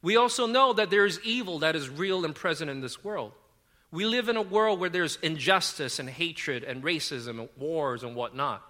We 0.03 0.17
also 0.17 0.47
know 0.47 0.73
that 0.73 0.91
there 0.91 1.05
is 1.05 1.21
evil 1.25 1.61
that 1.61 1.77
is 1.77 1.89
real 1.89 2.25
and 2.25 2.35
present 2.35 2.71
in 2.71 2.81
this 2.81 3.05
world. 3.05 3.33
We 3.93 4.05
live 4.05 4.29
in 4.29 4.37
a 4.37 4.43
world 4.43 4.81
where 4.81 4.89
there's 4.89 5.17
injustice 5.17 5.99
and 5.99 6.09
hatred 6.09 6.65
and 6.65 6.83
racism 6.83 7.41
and 7.41 7.49
wars 7.57 8.03
and 8.03 8.15
whatnot. 8.15 8.63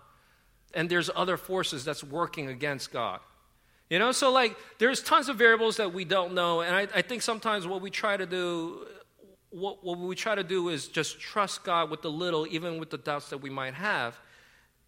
And 0.74 0.88
there's 0.88 1.10
other 1.14 1.36
forces 1.36 1.84
that's 1.84 2.02
working 2.02 2.48
against 2.48 2.92
God. 2.92 3.20
You 3.90 3.98
know, 3.98 4.12
so 4.12 4.30
like 4.30 4.56
there's 4.78 5.02
tons 5.02 5.28
of 5.28 5.36
variables 5.36 5.76
that 5.76 5.92
we 5.92 6.04
don't 6.04 6.34
know. 6.34 6.60
And 6.60 6.74
I, 6.74 6.88
I 6.94 7.02
think 7.02 7.22
sometimes 7.22 7.66
what 7.66 7.82
we 7.82 7.90
try 7.90 8.16
to 8.16 8.26
do 8.26 8.86
what, 9.50 9.84
what 9.84 9.98
we 9.98 10.14
try 10.14 10.34
to 10.34 10.44
do 10.44 10.68
is 10.68 10.88
just 10.88 11.20
trust 11.20 11.64
God 11.64 11.90
with 11.90 12.02
the 12.02 12.10
little, 12.10 12.46
even 12.46 12.78
with 12.78 12.90
the 12.90 12.98
doubts 12.98 13.30
that 13.30 13.38
we 13.38 13.50
might 13.50 13.74
have, 13.74 14.18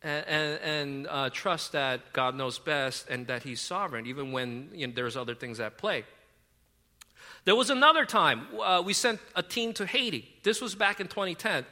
and, 0.03 0.27
and, 0.27 0.61
and 0.63 1.07
uh, 1.09 1.31
trust 1.31 1.73
that 1.73 2.13
God 2.13 2.37
knows 2.37 2.59
best 2.59 3.09
and 3.09 3.27
that 3.27 3.43
He's 3.43 3.61
sovereign, 3.61 4.07
even 4.07 4.33
when 4.33 4.71
you 4.73 4.87
know, 4.87 4.93
there's 4.95 5.17
other 5.17 5.35
things 5.35 5.61
at 5.61 5.79
play. 5.79 6.05
There 7.45 7.57
was 7.57 7.71
another 7.71 8.05
time 8.05 8.47
uh, 8.63 8.83
we 8.85 8.93
sent 8.93 9.19
a 9.35 9.43
team 9.43 9.73
to 9.75 9.87
Haiti. 9.87 10.29
This 10.45 10.61
was 10.61 10.75
back 10.75 11.01
in 11.01 11.09
2010. 11.09 11.65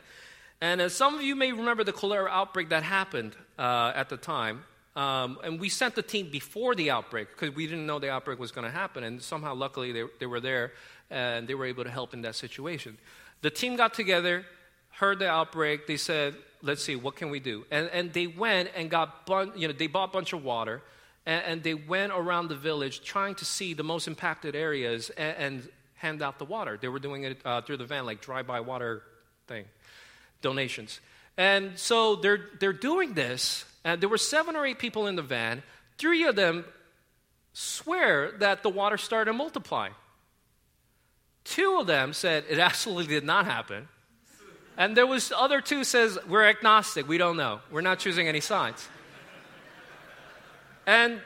And 0.61 0.81
as 0.81 0.95
some 0.95 1.15
of 1.15 1.23
you 1.23 1.37
may 1.37 1.53
remember 1.53 1.85
the 1.85 1.93
cholera 1.93 2.29
outbreak 2.29 2.71
that 2.71 2.83
happened 2.83 3.37
uh, 3.59 3.93
at 3.95 4.09
the 4.09 4.17
time. 4.17 4.65
Um, 4.97 5.39
and 5.45 5.61
we 5.61 5.69
sent 5.69 5.95
the 5.95 6.03
team 6.03 6.29
before 6.31 6.75
the 6.75 6.91
outbreak 6.91 7.29
because 7.29 7.55
we 7.55 7.67
didn't 7.67 7.87
know 7.87 8.01
the 8.01 8.11
outbreak 8.11 8.41
was 8.41 8.51
going 8.51 8.65
to 8.65 8.71
happen. 8.73 9.05
And 9.05 9.23
somehow, 9.23 9.55
luckily, 9.55 9.93
they, 9.93 10.05
they 10.19 10.27
were 10.27 10.41
there 10.41 10.73
and 11.09 11.47
they 11.47 11.55
were 11.55 11.67
able 11.67 11.85
to 11.85 11.91
help 11.91 12.13
in 12.13 12.23
that 12.23 12.35
situation. 12.35 12.99
The 13.43 13.51
team 13.51 13.77
got 13.77 13.95
together, 13.95 14.45
heard 14.91 15.21
the 15.21 15.29
outbreak. 15.29 15.87
They 15.87 15.97
said, 15.97 16.35
"Let's 16.61 16.85
see, 16.85 16.97
what 16.97 17.17
can 17.17 17.31
we 17.31 17.41
do?" 17.41 17.65
And, 17.71 17.89
and 17.93 18.13
they 18.13 18.27
went 18.27 18.71
and 18.75 18.91
got, 18.91 19.27
bun- 19.27 19.53
you 19.57 19.69
know, 19.69 19.73
they 19.73 19.87
bought 19.87 20.11
a 20.11 20.13
bunch 20.13 20.33
of 20.33 20.45
water, 20.45 20.83
and, 21.27 21.45
and, 21.45 21.63
they 21.63 21.75
went 21.75 22.13
around 22.13 22.49
the 22.49 22.57
village 22.57 23.03
trying 23.03 23.35
to 23.37 23.45
see 23.45 23.75
the 23.75 23.83
most 23.83 24.09
impacted 24.09 24.57
areas 24.57 25.11
and, 25.11 25.37
and 25.37 25.69
hand 25.95 26.23
out 26.23 26.39
the 26.39 26.45
water. 26.45 26.79
They 26.81 26.89
were 26.89 26.99
doing 26.99 27.25
it 27.25 27.41
uh, 27.45 27.61
through 27.61 27.77
the 27.77 27.85
van, 27.85 28.07
like 28.07 28.21
drive-by 28.21 28.61
water 28.61 29.03
thing, 29.47 29.67
donations. 30.41 31.01
And 31.37 31.79
so 31.79 32.17
they're 32.17 32.47
they're 32.59 32.73
doing 32.73 33.15
this, 33.15 33.65
and 33.85 34.01
there 34.01 34.09
were 34.09 34.19
seven 34.19 34.57
or 34.57 34.67
eight 34.67 34.79
people 34.79 35.07
in 35.07 35.17
the 35.17 35.23
van. 35.23 35.63
Three 35.99 36.25
of 36.25 36.37
them 36.37 36.65
swear 37.53 38.33
that 38.39 38.63
the 38.63 38.69
water 38.69 38.97
started 38.97 39.33
multiplying. 39.35 39.95
Two 41.45 41.79
of 41.81 41.87
them 41.87 42.13
said 42.13 42.45
it 42.49 42.59
absolutely 42.71 43.07
did 43.07 43.25
not 43.25 43.47
happen. 43.47 43.89
And 44.77 44.97
there 44.97 45.07
was 45.07 45.33
other 45.37 45.61
two 45.61 45.85
says 45.85 46.19
we're 46.29 46.45
agnostic, 46.45 47.07
we 47.07 47.19
don't 47.19 47.37
know. 47.37 47.61
We're 47.71 47.83
not 47.83 47.99
choosing 47.99 48.29
any 48.29 48.41
sides. 48.41 48.89
And 50.87 51.21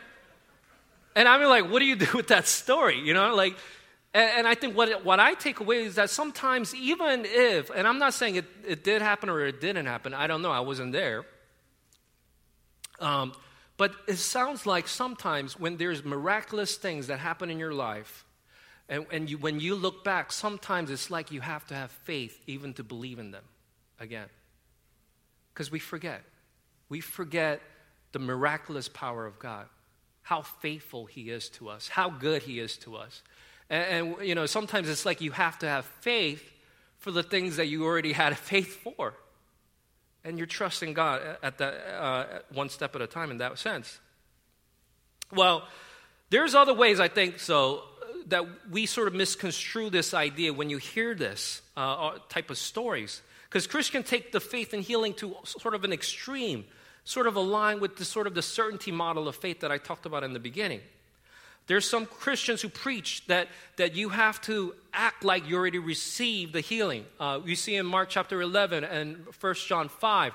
and 1.17 1.29
I'm 1.29 1.43
like, 1.45 1.71
what 1.71 1.79
do 1.79 1.85
you 1.85 1.97
do 1.97 2.09
with 2.15 2.29
that 2.29 2.47
story? 2.47 2.99
You 2.99 3.15
know, 3.15 3.35
like 3.35 3.57
and, 4.15 4.31
and 4.39 4.49
I 4.49 4.55
think 4.55 4.77
what, 4.77 5.05
what 5.05 5.19
I 5.19 5.35
take 5.35 5.61
away 5.61 5.85
is 5.85 5.97
that 5.97 6.09
sometimes, 6.09 6.75
even 6.75 7.25
if, 7.27 7.69
and 7.71 7.87
I'm 7.87 7.99
not 7.99 8.15
saying 8.15 8.37
it, 8.37 8.45
it 8.67 8.85
did 8.85 9.03
happen 9.03 9.29
or 9.29 9.45
it 9.45 9.61
didn't 9.61 9.87
happen, 9.87 10.15
I 10.15 10.29
don't 10.29 10.41
know, 10.41 10.53
I 10.53 10.61
wasn't 10.61 10.93
there. 10.93 11.25
Um, 13.01 13.33
but 13.77 13.93
it 14.07 14.19
sounds 14.19 14.67
like 14.67 14.87
sometimes 14.87 15.59
when 15.59 15.77
there's 15.77 16.05
miraculous 16.05 16.77
things 16.77 17.09
that 17.09 17.19
happen 17.19 17.51
in 17.51 17.59
your 17.59 17.75
life, 17.75 18.25
and, 18.89 19.05
and 19.11 19.29
you, 19.29 19.37
when 19.37 19.59
you 19.59 19.75
look 19.75 20.05
back, 20.05 20.31
sometimes 20.31 20.91
it's 20.91 21.11
like 21.11 21.33
you 21.33 21.41
have 21.41 21.67
to 21.67 21.75
have 21.75 21.91
faith 21.91 22.41
even 22.47 22.73
to 22.75 22.85
believe 22.85 23.19
in 23.19 23.33
them 23.33 23.45
again. 23.99 24.29
Because 25.53 25.73
we 25.73 25.81
forget. 25.81 26.23
We 26.89 27.01
forget 27.01 27.61
the 28.15 28.19
miraculous 28.19 28.89
power 28.89 29.27
of 29.27 29.39
God, 29.39 29.67
how 30.23 30.41
faithful 30.41 31.05
He 31.05 31.29
is 31.29 31.51
to 31.51 31.69
us, 31.69 31.89
how 31.89 32.09
good 32.09 32.43
He 32.43 32.59
is 32.59 32.79
to 32.79 32.97
us. 32.97 33.23
And, 33.69 34.09
and, 34.17 34.27
you 34.27 34.35
know, 34.35 34.47
sometimes 34.47 34.89
it's 34.89 35.05
like 35.05 35.21
you 35.21 35.33
have 35.33 35.59
to 35.59 35.69
have 35.69 35.85
faith 36.01 36.43
for 36.99 37.11
the 37.11 37.23
things 37.23 37.57
that 37.57 37.67
you 37.67 37.85
already 37.85 38.13
had 38.13 38.39
faith 38.53 38.83
for. 38.83 39.13
And 40.25 40.39
you're 40.39 40.47
trusting 40.47 40.95
God 40.95 41.21
at 41.43 41.59
that 41.59 41.75
uh, 42.03 42.25
one 42.53 42.71
step 42.71 42.97
at 42.97 43.03
a 43.03 43.07
time 43.07 43.31
in 43.31 43.39
that 43.39 43.59
sense. 43.59 44.01
Well, 45.31 45.69
there's 46.31 46.55
other 46.55 46.73
ways 46.73 47.01
I 47.01 47.09
think 47.09 47.41
so 47.41 47.83
that 48.29 48.47
we 48.71 48.87
sort 48.87 49.09
of 49.09 49.15
misconstrue 49.15 49.91
this 49.91 50.15
idea 50.15 50.55
when 50.55 50.71
you 50.71 50.79
hear 50.79 51.15
this 51.15 51.61
uh 51.77 52.13
type 52.31 52.49
of 52.49 52.57
stories. 52.57 53.21
Because 53.49 53.67
Christians 53.67 54.09
take 54.09 54.33
the 54.33 54.41
faith 54.41 54.73
and 54.73 54.83
healing 54.83 55.15
to 55.15 55.37
sort 55.45 55.75
of 55.75 55.85
an 55.85 55.93
extreme, 55.93 56.65
sort 57.05 57.27
of 57.27 57.37
align 57.37 57.81
with 57.81 57.97
the 57.97 58.05
sort 58.05 58.27
of 58.27 58.35
the 58.35 58.43
certainty 58.43 58.91
model 58.91 59.29
of 59.29 59.37
faith 59.37 59.61
that 59.61 59.71
I 59.71 59.79
talked 59.79 60.07
about 60.07 60.25
in 60.25 60.33
the 60.33 60.41
beginning. 60.41 60.81
There's 61.67 61.89
some 61.89 62.05
Christians 62.05 62.61
who 62.61 62.69
preach 62.69 63.27
that, 63.27 63.49
that 63.77 63.95
you 63.95 64.11
have 64.11 64.41
to 64.43 64.75
act 64.93 65.25
like 65.25 65.49
you 65.49 65.57
already 65.57 65.79
received 65.79 66.53
the 66.53 66.61
healing. 66.61 67.07
Uh, 67.19 67.41
you 67.45 67.57
see 67.57 67.77
in 67.77 67.87
Mark 67.87 68.11
chapter 68.11 68.41
11 68.43 68.85
and 68.85 69.25
1 69.41 69.55
John 69.55 69.89
5. 69.89 70.33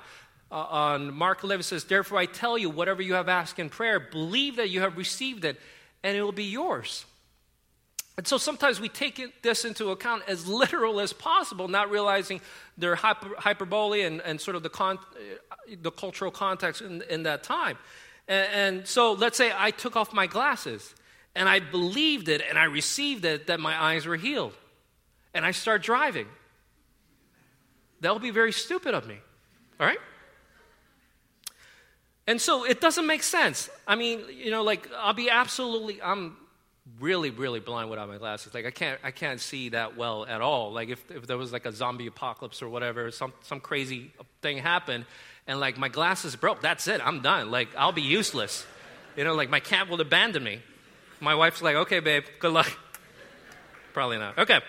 Uh, 0.51 0.55
on 0.55 1.13
Mark 1.13 1.43
11 1.43 1.61
says, 1.61 1.83
Therefore 1.83 2.17
I 2.17 2.25
tell 2.25 2.57
you, 2.57 2.71
whatever 2.71 3.03
you 3.03 3.13
have 3.13 3.29
asked 3.29 3.59
in 3.59 3.69
prayer, 3.69 3.99
believe 3.99 4.55
that 4.55 4.69
you 4.69 4.81
have 4.81 4.97
received 4.97 5.45
it, 5.45 5.59
and 6.01 6.17
it 6.17 6.23
will 6.23 6.31
be 6.31 6.45
yours. 6.45 7.05
And 8.19 8.27
so 8.27 8.37
sometimes 8.37 8.81
we 8.81 8.89
take 8.89 9.41
this 9.43 9.63
into 9.63 9.91
account 9.91 10.23
as 10.27 10.45
literal 10.45 10.99
as 10.99 11.13
possible, 11.13 11.69
not 11.69 11.89
realizing 11.89 12.41
their 12.77 12.95
hyper, 12.95 13.29
hyperbole 13.37 14.01
and, 14.01 14.19
and 14.19 14.41
sort 14.41 14.57
of 14.57 14.61
the, 14.61 14.69
con, 14.69 14.99
the 15.81 15.89
cultural 15.89 16.29
context 16.29 16.81
in, 16.81 17.01
in 17.09 17.23
that 17.23 17.43
time. 17.43 17.77
And, 18.27 18.47
and 18.53 18.87
so 18.87 19.13
let's 19.13 19.37
say 19.37 19.53
I 19.55 19.71
took 19.71 19.95
off 19.95 20.11
my 20.11 20.27
glasses 20.27 20.93
and 21.33 21.47
I 21.47 21.61
believed 21.61 22.27
it 22.27 22.41
and 22.49 22.59
I 22.59 22.65
received 22.65 23.23
it 23.23 23.47
that 23.47 23.61
my 23.61 23.81
eyes 23.81 24.05
were 24.05 24.17
healed. 24.17 24.51
And 25.33 25.45
I 25.45 25.51
start 25.51 25.81
driving. 25.81 26.27
That 28.01 28.11
will 28.11 28.19
be 28.19 28.31
very 28.31 28.51
stupid 28.51 28.95
of 28.95 29.07
me. 29.07 29.15
All 29.79 29.87
right? 29.87 29.99
And 32.27 32.41
so 32.41 32.65
it 32.65 32.81
doesn't 32.81 33.07
make 33.07 33.23
sense. 33.23 33.69
I 33.87 33.95
mean, 33.95 34.23
you 34.29 34.51
know, 34.51 34.63
like 34.63 34.89
I'll 34.97 35.13
be 35.13 35.29
absolutely 35.29 36.01
I'm 36.01 36.35
really, 36.99 37.29
really 37.29 37.59
blind 37.59 37.89
without 37.89 38.07
my 38.07 38.17
glasses. 38.17 38.53
Like 38.53 38.65
I 38.65 38.71
can't 38.71 38.99
I 39.03 39.11
can't 39.11 39.39
see 39.39 39.69
that 39.69 39.97
well 39.97 40.25
at 40.25 40.41
all. 40.41 40.71
Like 40.71 40.89
if, 40.89 41.11
if 41.11 41.27
there 41.27 41.37
was 41.37 41.51
like 41.51 41.65
a 41.65 41.71
zombie 41.71 42.07
apocalypse 42.07 42.61
or 42.61 42.69
whatever, 42.69 43.11
some 43.11 43.33
some 43.41 43.59
crazy 43.59 44.11
thing 44.41 44.57
happened 44.57 45.05
and 45.47 45.59
like 45.59 45.77
my 45.77 45.89
glasses 45.89 46.35
broke, 46.35 46.61
that's 46.61 46.87
it. 46.87 47.05
I'm 47.05 47.21
done. 47.21 47.51
Like 47.51 47.69
I'll 47.77 47.91
be 47.91 48.01
useless. 48.01 48.65
You 49.15 49.23
know, 49.23 49.33
like 49.33 49.49
my 49.49 49.59
cat 49.59 49.89
will 49.89 49.99
abandon 49.99 50.43
me. 50.43 50.61
My 51.19 51.35
wife's 51.35 51.61
like, 51.61 51.75
okay, 51.75 51.99
babe, 51.99 52.23
good 52.39 52.53
luck. 52.53 52.71
Probably 53.93 54.17
not. 54.17 54.37
Okay. 54.37 54.61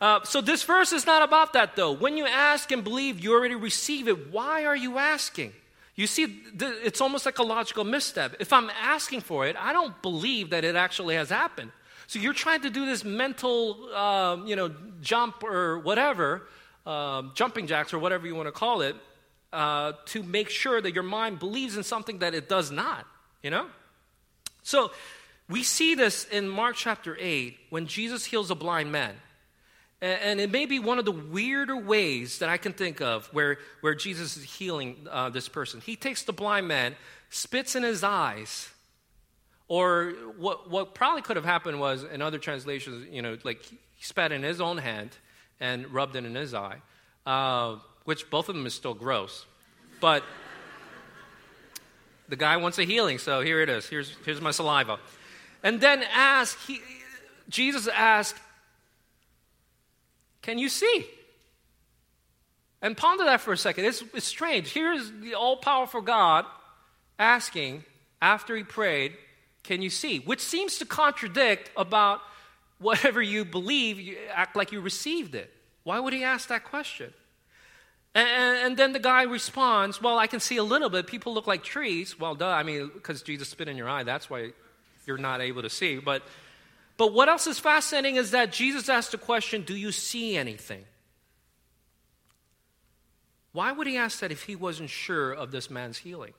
Uh, 0.00 0.22
so 0.24 0.40
this 0.40 0.62
verse 0.62 0.92
is 0.92 1.06
not 1.06 1.22
about 1.22 1.52
that, 1.54 1.76
though. 1.76 1.92
When 1.92 2.16
you 2.16 2.26
ask 2.26 2.70
and 2.72 2.84
believe, 2.84 3.20
you 3.20 3.32
already 3.32 3.54
receive 3.54 4.08
it. 4.08 4.30
Why 4.30 4.64
are 4.64 4.76
you 4.76 4.98
asking? 4.98 5.52
You 5.96 6.06
see, 6.08 6.42
it's 6.58 7.00
almost 7.00 7.24
like 7.24 7.38
a 7.38 7.42
logical 7.42 7.84
misstep. 7.84 8.36
If 8.40 8.52
I'm 8.52 8.68
asking 8.70 9.20
for 9.20 9.46
it, 9.46 9.56
I 9.56 9.72
don't 9.72 10.00
believe 10.02 10.50
that 10.50 10.64
it 10.64 10.74
actually 10.74 11.14
has 11.14 11.30
happened. 11.30 11.70
So 12.08 12.18
you're 12.18 12.34
trying 12.34 12.62
to 12.62 12.70
do 12.70 12.84
this 12.84 13.04
mental, 13.04 13.94
um, 13.94 14.46
you 14.46 14.56
know, 14.56 14.74
jump 15.00 15.44
or 15.44 15.78
whatever, 15.78 16.48
um, 16.84 17.32
jumping 17.34 17.66
jacks 17.66 17.94
or 17.94 17.98
whatever 17.98 18.26
you 18.26 18.34
want 18.34 18.48
to 18.48 18.52
call 18.52 18.80
it, 18.80 18.96
uh, 19.52 19.92
to 20.06 20.22
make 20.22 20.50
sure 20.50 20.80
that 20.80 20.94
your 20.94 21.04
mind 21.04 21.38
believes 21.38 21.76
in 21.76 21.84
something 21.84 22.18
that 22.18 22.34
it 22.34 22.48
does 22.48 22.70
not. 22.70 23.06
You 23.42 23.50
know. 23.50 23.66
So 24.62 24.90
we 25.48 25.62
see 25.62 25.94
this 25.94 26.24
in 26.24 26.48
Mark 26.48 26.74
chapter 26.76 27.16
8 27.20 27.56
when 27.70 27.86
Jesus 27.86 28.24
heals 28.24 28.50
a 28.50 28.54
blind 28.54 28.90
man. 28.90 29.14
And 30.04 30.38
it 30.38 30.50
may 30.50 30.66
be 30.66 30.78
one 30.80 30.98
of 30.98 31.06
the 31.06 31.12
weirder 31.12 31.78
ways 31.78 32.40
that 32.40 32.50
I 32.50 32.58
can 32.58 32.74
think 32.74 33.00
of 33.00 33.26
where, 33.32 33.56
where 33.80 33.94
Jesus 33.94 34.36
is 34.36 34.42
healing 34.42 35.08
uh, 35.10 35.30
this 35.30 35.48
person. 35.48 35.80
He 35.80 35.96
takes 35.96 36.24
the 36.24 36.32
blind 36.34 36.68
man, 36.68 36.94
spits 37.30 37.74
in 37.74 37.82
his 37.82 38.04
eyes, 38.04 38.68
or 39.66 40.12
what, 40.36 40.68
what 40.68 40.94
probably 40.94 41.22
could 41.22 41.36
have 41.36 41.46
happened 41.46 41.80
was, 41.80 42.04
in 42.04 42.20
other 42.20 42.38
translations, 42.38 43.06
you 43.10 43.22
know, 43.22 43.38
like 43.44 43.62
he 43.62 43.78
spat 44.00 44.30
in 44.30 44.42
his 44.42 44.60
own 44.60 44.76
hand 44.76 45.08
and 45.58 45.88
rubbed 45.88 46.16
it 46.16 46.26
in 46.26 46.34
his 46.34 46.52
eye, 46.52 46.82
uh, 47.24 47.76
which 48.04 48.28
both 48.28 48.50
of 48.50 48.54
them 48.56 48.66
is 48.66 48.74
still 48.74 48.92
gross. 48.92 49.46
But 50.00 50.22
the 52.28 52.36
guy 52.36 52.58
wants 52.58 52.76
a 52.76 52.84
healing, 52.84 53.16
so 53.16 53.40
here 53.40 53.62
it 53.62 53.70
is. 53.70 53.86
Here's, 53.86 54.14
here's 54.26 54.42
my 54.42 54.50
saliva. 54.50 54.98
And 55.62 55.80
then 55.80 56.04
ask, 56.12 56.58
he, 56.66 56.82
Jesus 57.48 57.88
asked, 57.88 58.36
Can 60.44 60.58
you 60.58 60.68
see? 60.68 61.06
And 62.82 62.94
ponder 62.94 63.24
that 63.24 63.40
for 63.40 63.54
a 63.54 63.56
second. 63.56 63.86
It's, 63.86 64.04
it's 64.12 64.26
strange. 64.26 64.70
Here's 64.70 65.10
the 65.10 65.34
all 65.34 65.56
powerful 65.56 66.02
God 66.02 66.44
asking, 67.18 67.82
after 68.20 68.54
he 68.54 68.62
prayed, 68.62 69.16
Can 69.62 69.80
you 69.80 69.88
see? 69.88 70.18
Which 70.18 70.40
seems 70.40 70.76
to 70.78 70.84
contradict 70.84 71.70
about 71.78 72.20
whatever 72.78 73.22
you 73.22 73.46
believe, 73.46 73.98
you 73.98 74.18
act 74.30 74.54
like 74.54 74.70
you 74.70 74.82
received 74.82 75.34
it. 75.34 75.50
Why 75.82 75.98
would 75.98 76.12
he 76.12 76.24
ask 76.24 76.48
that 76.48 76.64
question? 76.64 77.14
And, 78.14 78.28
and, 78.58 78.76
then 78.76 78.92
the 78.92 78.98
guy 78.98 79.22
responds, 79.22 80.02
Well, 80.02 80.18
I 80.18 80.26
can 80.26 80.40
see 80.40 80.58
a 80.58 80.62
little 80.62 80.90
bit. 80.90 81.06
People 81.06 81.32
look 81.32 81.46
like 81.46 81.62
trees. 81.64 82.20
Well, 82.20 82.34
duh. 82.34 82.48
I 82.48 82.64
mean, 82.64 82.90
because 82.92 83.22
Jesus 83.22 83.48
spit 83.48 83.66
in 83.66 83.78
your 83.78 83.88
eye, 83.88 84.02
that's 84.02 84.28
why 84.28 84.50
you're 85.06 85.16
not 85.16 85.40
able 85.40 85.62
to 85.62 85.70
see. 85.70 85.96
But, 85.96 86.22
but 86.96 87.12
what 87.12 87.28
else 87.28 87.46
is 87.46 87.58
fascinating 87.58 88.16
is 88.16 88.30
that 88.30 88.52
Jesus 88.52 88.88
asked 88.88 89.12
the 89.12 89.18
question 89.18 89.62
Do 89.62 89.74
you 89.74 89.92
see 89.92 90.36
anything? 90.36 90.84
Why 93.52 93.72
would 93.72 93.86
he 93.86 93.96
ask 93.96 94.20
that 94.20 94.32
if 94.32 94.44
he 94.44 94.56
wasn't 94.56 94.90
sure 94.90 95.32
of 95.32 95.52
this 95.52 95.70
man's 95.70 95.98
healing? 95.98 96.34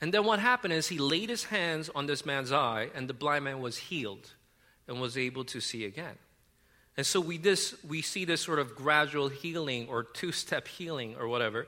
And 0.00 0.12
then 0.12 0.24
what 0.24 0.40
happened 0.40 0.74
is 0.74 0.88
he 0.88 0.98
laid 0.98 1.30
his 1.30 1.44
hands 1.44 1.88
on 1.94 2.06
this 2.06 2.26
man's 2.26 2.52
eye, 2.52 2.90
and 2.94 3.08
the 3.08 3.14
blind 3.14 3.44
man 3.44 3.60
was 3.60 3.78
healed 3.78 4.34
and 4.86 5.00
was 5.00 5.16
able 5.16 5.44
to 5.44 5.60
see 5.60 5.84
again. 5.84 6.18
And 6.96 7.06
so 7.06 7.20
we, 7.20 7.38
this, 7.38 7.74
we 7.86 8.02
see 8.02 8.24
this 8.24 8.40
sort 8.40 8.58
of 8.58 8.74
gradual 8.74 9.28
healing 9.28 9.88
or 9.88 10.02
two 10.02 10.32
step 10.32 10.68
healing 10.68 11.16
or 11.18 11.26
whatever. 11.26 11.66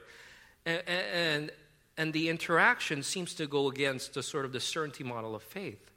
And, 0.64 0.82
and, 0.88 1.50
and 1.96 2.12
the 2.12 2.28
interaction 2.28 3.02
seems 3.02 3.34
to 3.34 3.46
go 3.46 3.68
against 3.68 4.14
the 4.14 4.22
sort 4.22 4.44
of 4.44 4.52
the 4.52 4.60
certainty 4.60 5.04
model 5.04 5.34
of 5.34 5.42
faith. 5.42 5.90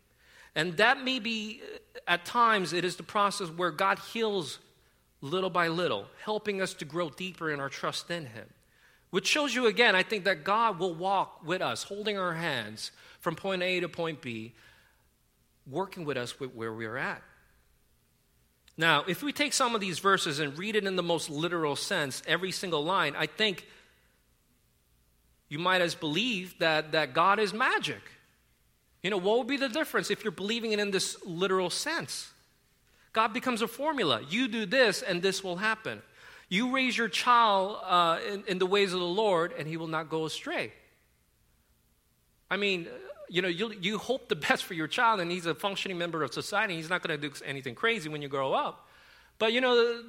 And 0.55 0.77
that 0.77 1.03
may 1.03 1.19
be, 1.19 1.61
uh, 1.63 1.99
at 2.07 2.25
times, 2.25 2.73
it 2.73 2.83
is 2.83 2.95
the 2.95 3.03
process 3.03 3.49
where 3.49 3.71
God 3.71 3.99
heals 3.99 4.59
little 5.21 5.49
by 5.49 5.67
little, 5.67 6.05
helping 6.23 6.61
us 6.61 6.73
to 6.75 6.85
grow 6.85 7.09
deeper 7.09 7.51
in 7.51 7.59
our 7.59 7.69
trust 7.69 8.09
in 8.09 8.25
Him. 8.25 8.47
Which 9.09 9.27
shows 9.27 9.53
you 9.55 9.67
again, 9.67 9.95
I 9.95 10.03
think, 10.03 10.25
that 10.25 10.43
God 10.43 10.79
will 10.79 10.93
walk 10.93 11.45
with 11.45 11.61
us, 11.61 11.83
holding 11.83 12.17
our 12.17 12.33
hands 12.33 12.91
from 13.19 13.35
point 13.35 13.61
A 13.61 13.79
to 13.79 13.89
point 13.89 14.21
B, 14.21 14.53
working 15.69 16.05
with 16.05 16.17
us 16.17 16.39
with 16.39 16.53
where 16.53 16.73
we 16.73 16.85
are 16.85 16.97
at. 16.97 17.21
Now, 18.77 19.03
if 19.07 19.21
we 19.21 19.33
take 19.33 19.51
some 19.51 19.75
of 19.75 19.81
these 19.81 19.99
verses 19.99 20.39
and 20.39 20.57
read 20.57 20.75
it 20.75 20.85
in 20.85 20.95
the 20.95 21.03
most 21.03 21.29
literal 21.29 21.75
sense, 21.75 22.23
every 22.25 22.51
single 22.51 22.83
line, 22.83 23.13
I 23.15 23.25
think 23.25 23.67
you 25.49 25.59
might 25.59 25.81
as 25.81 25.95
believe 25.95 26.57
that, 26.59 26.93
that 26.93 27.13
God 27.13 27.39
is 27.39 27.53
magic. 27.53 28.01
You 29.01 29.09
know, 29.09 29.17
what 29.17 29.37
would 29.37 29.47
be 29.47 29.57
the 29.57 29.69
difference 29.69 30.11
if 30.11 30.23
you're 30.23 30.31
believing 30.31 30.71
it 30.71 30.79
in 30.79 30.91
this 30.91 31.17
literal 31.25 31.69
sense? 31.69 32.31
God 33.13 33.33
becomes 33.33 33.61
a 33.61 33.67
formula. 33.67 34.21
You 34.29 34.47
do 34.47 34.65
this, 34.65 35.01
and 35.01 35.21
this 35.21 35.43
will 35.43 35.55
happen. 35.55 36.01
You 36.49 36.73
raise 36.73 36.97
your 36.97 37.07
child 37.07 37.77
uh, 37.85 38.19
in, 38.27 38.43
in, 38.47 38.59
the 38.59 38.65
ways 38.65 38.93
of 38.93 38.99
the 38.99 39.05
Lord, 39.05 39.53
and 39.57 39.67
he 39.67 39.77
will 39.77 39.87
not 39.87 40.09
go 40.09 40.25
astray. 40.25 40.73
I 42.49 42.57
mean, 42.57 42.87
you 43.29 43.41
know, 43.41 43.47
you, 43.47 43.71
you 43.79 43.97
hope 43.97 44.29
the 44.29 44.35
best 44.47 44.65
for 44.65 44.73
your 44.73 44.87
child, 44.87 45.19
and 45.19 45.31
he's 45.31 45.45
a 45.45 45.55
functioning 45.55 45.97
member 45.97 46.23
of 46.23 46.33
society. 46.33 46.75
He's 46.75 46.89
not 46.89 47.01
going 47.01 47.19
to 47.19 47.29
do 47.29 47.33
anything 47.45 47.75
crazy 47.75 48.09
when 48.09 48.21
you 48.21 48.27
grow 48.27 48.53
up. 48.53 48.87
But, 49.37 49.53
you 49.53 49.61
know, 49.61 50.03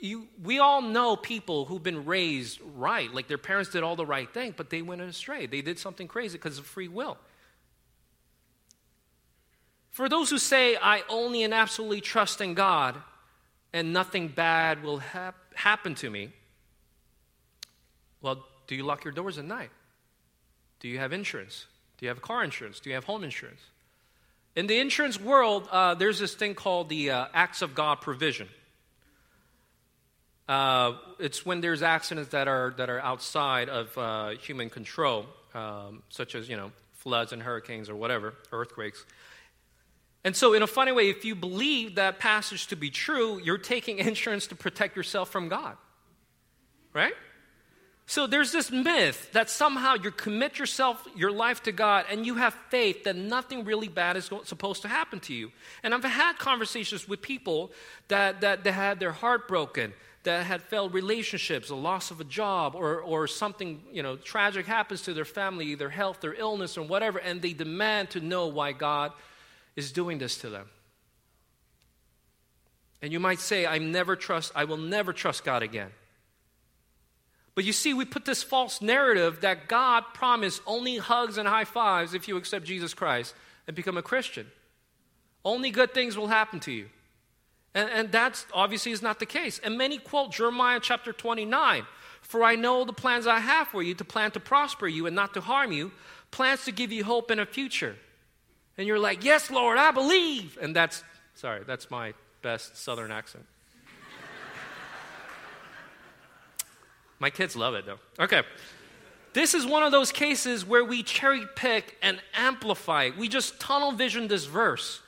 you, 0.00 0.28
we 0.42 0.58
all 0.58 0.80
know 0.80 1.16
people 1.16 1.66
who've 1.66 1.82
been 1.82 2.06
raised 2.06 2.60
right, 2.76 3.12
like 3.12 3.28
their 3.28 3.38
parents 3.38 3.70
did 3.70 3.82
all 3.82 3.96
the 3.96 4.06
right 4.06 4.32
thing, 4.32 4.54
but 4.56 4.70
they 4.70 4.80
went 4.80 5.02
astray. 5.02 5.46
They 5.46 5.60
did 5.60 5.78
something 5.78 6.08
crazy 6.08 6.38
because 6.38 6.58
of 6.58 6.66
free 6.66 6.88
will. 6.88 7.18
For 10.00 10.08
those 10.08 10.30
who 10.30 10.38
say, 10.38 10.78
I 10.80 11.02
only 11.10 11.42
and 11.42 11.52
absolutely 11.52 12.00
trust 12.00 12.40
in 12.40 12.54
God 12.54 12.96
and 13.70 13.92
nothing 13.92 14.28
bad 14.28 14.82
will 14.82 14.96
hap- 14.96 15.54
happen 15.54 15.94
to 15.96 16.08
me, 16.08 16.30
well, 18.22 18.42
do 18.66 18.74
you 18.74 18.82
lock 18.82 19.04
your 19.04 19.12
doors 19.12 19.36
at 19.36 19.44
night? 19.44 19.68
Do 20.78 20.88
you 20.88 20.96
have 20.96 21.12
insurance? 21.12 21.66
Do 21.98 22.06
you 22.06 22.08
have 22.08 22.22
car 22.22 22.42
insurance? 22.42 22.80
Do 22.80 22.88
you 22.88 22.94
have 22.94 23.04
home 23.04 23.24
insurance? 23.24 23.60
In 24.56 24.68
the 24.68 24.78
insurance 24.78 25.20
world, 25.20 25.68
uh, 25.70 25.92
there's 25.92 26.18
this 26.18 26.32
thing 26.32 26.54
called 26.54 26.88
the 26.88 27.10
uh, 27.10 27.26
Acts 27.34 27.60
of 27.60 27.74
God 27.74 28.00
provision. 28.00 28.48
Uh, 30.48 30.94
it's 31.18 31.44
when 31.44 31.60
there's 31.60 31.82
accidents 31.82 32.30
that 32.30 32.48
are, 32.48 32.72
that 32.78 32.88
are 32.88 33.00
outside 33.00 33.68
of 33.68 33.98
uh, 33.98 34.30
human 34.30 34.70
control, 34.70 35.26
um, 35.52 36.02
such 36.08 36.34
as, 36.34 36.48
you 36.48 36.56
know, 36.56 36.72
floods 36.92 37.34
and 37.34 37.42
hurricanes 37.42 37.90
or 37.90 37.96
whatever, 37.96 38.32
earthquakes. 38.50 39.04
And 40.22 40.36
so, 40.36 40.52
in 40.52 40.62
a 40.62 40.66
funny 40.66 40.92
way, 40.92 41.08
if 41.08 41.24
you 41.24 41.34
believe 41.34 41.94
that 41.94 42.18
passage 42.18 42.66
to 42.68 42.76
be 42.76 42.90
true, 42.90 43.40
you're 43.42 43.58
taking 43.58 43.98
insurance 44.10 44.46
to 44.48 44.54
protect 44.54 44.96
yourself 44.96 45.30
from 45.30 45.48
God. 45.48 45.76
Right? 46.92 47.14
So 48.10 48.26
there's 48.26 48.50
this 48.50 48.72
myth 48.72 49.30
that 49.34 49.48
somehow 49.48 49.94
you 49.94 50.10
commit 50.10 50.58
yourself, 50.58 51.06
your 51.14 51.30
life 51.30 51.62
to 51.62 51.70
God, 51.70 52.06
and 52.10 52.26
you 52.26 52.34
have 52.34 52.54
faith 52.68 53.04
that 53.04 53.14
nothing 53.14 53.64
really 53.64 53.86
bad 53.86 54.16
is 54.16 54.28
supposed 54.42 54.82
to 54.82 54.88
happen 54.88 55.20
to 55.20 55.32
you. 55.32 55.52
And 55.84 55.94
I've 55.94 56.02
had 56.02 56.36
conversations 56.36 57.06
with 57.06 57.22
people 57.22 57.70
that, 58.08 58.40
that, 58.40 58.64
that 58.64 58.72
had 58.72 58.98
their 58.98 59.12
heart 59.12 59.46
broken, 59.46 59.92
that 60.24 60.44
had 60.44 60.60
failed 60.60 60.92
relationships, 60.92 61.70
a 61.70 61.76
loss 61.76 62.10
of 62.10 62.20
a 62.20 62.24
job, 62.24 62.74
or, 62.74 63.00
or 63.00 63.28
something 63.28 63.80
you 63.92 64.02
know, 64.02 64.16
tragic 64.16 64.66
happens 64.66 65.02
to 65.02 65.14
their 65.14 65.24
family, 65.24 65.66
either 65.66 65.88
health 65.88 66.24
or 66.24 66.34
illness 66.34 66.76
or 66.76 66.82
whatever, 66.82 67.20
and 67.20 67.40
they 67.40 67.52
demand 67.52 68.10
to 68.10 68.20
know 68.20 68.48
why 68.48 68.72
God 68.72 69.12
is 69.76 69.92
doing 69.92 70.18
this 70.18 70.38
to 70.38 70.50
them. 70.50 70.68
And 73.02 73.12
you 73.12 73.20
might 73.20 73.40
say, 73.40 73.66
I 73.66 73.78
never 73.78 74.16
trust, 74.16 74.52
I 74.54 74.64
will 74.64 74.76
never 74.76 75.12
trust 75.12 75.44
God 75.44 75.62
again. 75.62 75.90
But 77.54 77.64
you 77.64 77.72
see, 77.72 77.94
we 77.94 78.04
put 78.04 78.24
this 78.24 78.42
false 78.42 78.80
narrative 78.80 79.40
that 79.40 79.68
God 79.68 80.04
promised 80.14 80.62
only 80.66 80.98
hugs 80.98 81.36
and 81.36 81.48
high 81.48 81.64
fives 81.64 82.14
if 82.14 82.28
you 82.28 82.36
accept 82.36 82.64
Jesus 82.64 82.94
Christ 82.94 83.34
and 83.66 83.74
become 83.74 83.96
a 83.96 84.02
Christian. 84.02 84.46
Only 85.44 85.70
good 85.70 85.92
things 85.92 86.16
will 86.16 86.28
happen 86.28 86.60
to 86.60 86.72
you. 86.72 86.88
And, 87.74 88.12
and 88.14 88.34
obviously 88.52 88.92
is 88.92 89.02
not 89.02 89.18
the 89.18 89.26
case. 89.26 89.58
And 89.62 89.78
many 89.78 89.98
quote 89.98 90.32
Jeremiah 90.32 90.80
chapter 90.80 91.12
29 91.12 91.86
For 92.20 92.44
I 92.44 92.56
know 92.56 92.84
the 92.84 92.92
plans 92.92 93.26
I 93.26 93.40
have 93.40 93.68
for 93.68 93.82
you 93.82 93.94
to 93.94 94.04
plan 94.04 94.30
to 94.32 94.40
prosper 94.40 94.86
you 94.86 95.06
and 95.06 95.16
not 95.16 95.34
to 95.34 95.40
harm 95.40 95.72
you, 95.72 95.92
plans 96.30 96.64
to 96.64 96.72
give 96.72 96.92
you 96.92 97.04
hope 97.04 97.30
and 97.30 97.40
a 97.40 97.46
future. 97.46 97.96
And 98.80 98.88
you're 98.88 98.98
like, 98.98 99.22
Yes, 99.22 99.50
Lord, 99.50 99.76
I 99.76 99.90
believe. 99.90 100.56
And 100.58 100.74
that's, 100.74 101.04
sorry, 101.34 101.64
that's 101.66 101.90
my 101.90 102.14
best 102.40 102.78
southern 102.78 103.12
accent. 103.12 103.44
My 107.18 107.28
kids 107.28 107.54
love 107.54 107.74
it 107.74 107.84
though. 107.84 107.98
Okay. 108.18 108.40
This 109.34 109.52
is 109.52 109.66
one 109.66 109.82
of 109.82 109.92
those 109.92 110.10
cases 110.10 110.64
where 110.64 110.82
we 110.82 111.02
cherry 111.02 111.44
pick 111.56 111.98
and 112.00 112.22
amplify. 112.32 113.10
We 113.18 113.28
just 113.28 113.60
tunnel 113.60 113.92
vision 113.92 114.28
this 114.28 114.46
verse. 114.46 115.02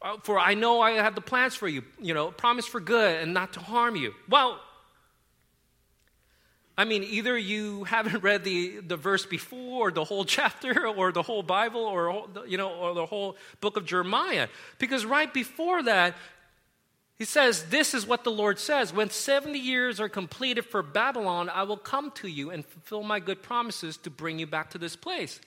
Uh, 0.00 0.16
for 0.22 0.38
I 0.38 0.54
know 0.54 0.80
I 0.80 0.92
have 0.92 1.14
the 1.14 1.20
plans 1.20 1.54
for 1.54 1.68
you, 1.68 1.82
you 2.00 2.14
know, 2.14 2.30
promise 2.30 2.64
for 2.64 2.80
good 2.80 3.20
and 3.20 3.34
not 3.34 3.52
to 3.52 3.60
harm 3.60 3.94
you. 3.94 4.14
Well, 4.26 4.58
I 6.76 6.84
mean, 6.84 7.04
either 7.04 7.36
you 7.36 7.84
haven't 7.84 8.22
read 8.22 8.44
the, 8.44 8.80
the 8.80 8.96
verse 8.96 9.26
before, 9.26 9.88
or 9.88 9.90
the 9.90 10.04
whole 10.04 10.24
chapter, 10.24 10.86
or 10.86 11.12
the 11.12 11.22
whole 11.22 11.42
Bible, 11.42 11.82
or 11.82 12.26
you 12.46 12.56
know, 12.56 12.70
or 12.70 12.94
the 12.94 13.06
whole 13.06 13.36
book 13.60 13.76
of 13.76 13.84
Jeremiah, 13.84 14.48
because 14.78 15.04
right 15.04 15.32
before 15.32 15.82
that, 15.82 16.14
he 17.18 17.26
says, 17.26 17.66
This 17.66 17.94
is 17.94 18.06
what 18.06 18.24
the 18.24 18.32
Lord 18.32 18.58
says 18.58 18.92
When 18.92 19.10
70 19.10 19.58
years 19.58 20.00
are 20.00 20.08
completed 20.08 20.64
for 20.64 20.82
Babylon, 20.82 21.48
I 21.48 21.62
will 21.64 21.76
come 21.76 22.10
to 22.16 22.28
you 22.28 22.50
and 22.50 22.64
fulfill 22.64 23.02
my 23.02 23.20
good 23.20 23.42
promises 23.42 23.96
to 23.98 24.10
bring 24.10 24.38
you 24.38 24.46
back 24.46 24.70
to 24.70 24.78
this 24.78 24.96
place. 24.96 25.40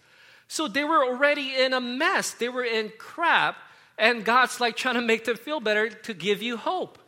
So 0.47 0.67
they 0.67 0.83
were 0.83 1.03
already 1.03 1.55
in 1.55 1.73
a 1.73 1.81
mess, 1.81 2.31
they 2.31 2.49
were 2.49 2.63
in 2.63 2.91
crap, 2.97 3.57
and 3.97 4.23
God's 4.23 4.61
like 4.61 4.75
trying 4.75 4.95
to 4.95 5.01
make 5.01 5.25
them 5.25 5.37
feel 5.37 5.59
better 5.59 5.89
to 5.89 6.13
give 6.13 6.41
you 6.41 6.57
hope. 6.57 6.99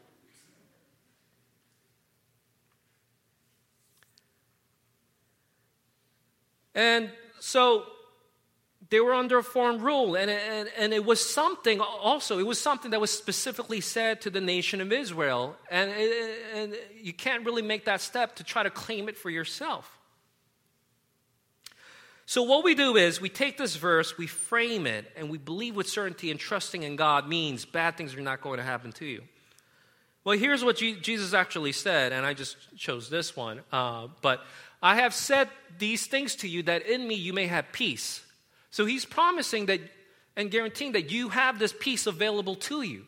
And 6.78 7.10
so 7.40 7.86
they 8.90 9.00
were 9.00 9.14
under 9.14 9.40
a 9.40 9.44
foreign 9.44 9.82
rule, 9.82 10.16
and, 10.16 10.30
and, 10.30 10.70
and 10.78 10.94
it 10.94 11.04
was 11.04 11.20
something 11.28 11.82
also, 11.82 12.38
it 12.38 12.46
was 12.46 12.62
something 12.62 12.92
that 12.92 13.02
was 13.02 13.12
specifically 13.12 13.82
said 13.82 14.22
to 14.22 14.30
the 14.30 14.40
nation 14.40 14.80
of 14.80 14.94
Israel. 14.94 15.56
And, 15.72 15.92
and 16.54 16.78
you 17.02 17.14
can't 17.14 17.44
really 17.44 17.64
make 17.64 17.86
that 17.86 18.00
step 18.00 18.36
to 18.36 18.44
try 18.44 18.62
to 18.62 18.70
claim 18.70 19.10
it 19.10 19.18
for 19.18 19.32
yourself. 19.32 19.92
So, 22.28 22.44
what 22.44 22.64
we 22.64 22.76
do 22.76 22.96
is 22.96 23.20
we 23.20 23.30
take 23.30 23.58
this 23.58 23.76
verse, 23.76 24.18
we 24.18 24.28
frame 24.28 24.86
it, 24.86 25.06
and 25.16 25.30
we 25.30 25.38
believe 25.38 25.76
with 25.76 25.90
certainty 25.90 26.30
and 26.30 26.40
trusting 26.40 26.84
in 26.84 26.96
God 26.96 27.28
means 27.28 27.66
bad 27.66 27.98
things 27.98 28.14
are 28.16 28.22
not 28.22 28.42
going 28.42 28.58
to 28.58 28.64
happen 28.64 28.92
to 28.94 29.06
you. 29.06 29.24
Well, 30.28 30.38
here's 30.38 30.62
what 30.62 30.76
Jesus 30.76 31.34
actually 31.34 31.72
said, 31.72 32.12
and 32.12 32.26
I 32.26 32.34
just 32.34 32.58
chose 32.76 33.10
this 33.10 33.34
one. 33.34 33.62
Uh, 33.72 34.08
but 34.22 34.42
I 34.82 34.98
have 34.98 35.14
said 35.14 35.50
these 35.78 36.06
things 36.08 36.36
to 36.38 36.48
you 36.48 36.64
that 36.64 36.86
in 36.86 37.08
me 37.08 37.16
you 37.16 37.34
may 37.34 37.48
have 37.48 37.72
peace. 37.72 38.22
So 38.72 38.86
he's 38.86 39.06
promising 39.06 39.68
that 39.68 39.82
and 40.36 40.52
guaranteeing 40.52 40.92
that 40.92 41.12
you 41.12 41.30
have 41.30 41.58
this 41.58 41.74
peace 41.78 42.06
available 42.06 42.56
to 42.56 42.84
you. 42.84 43.06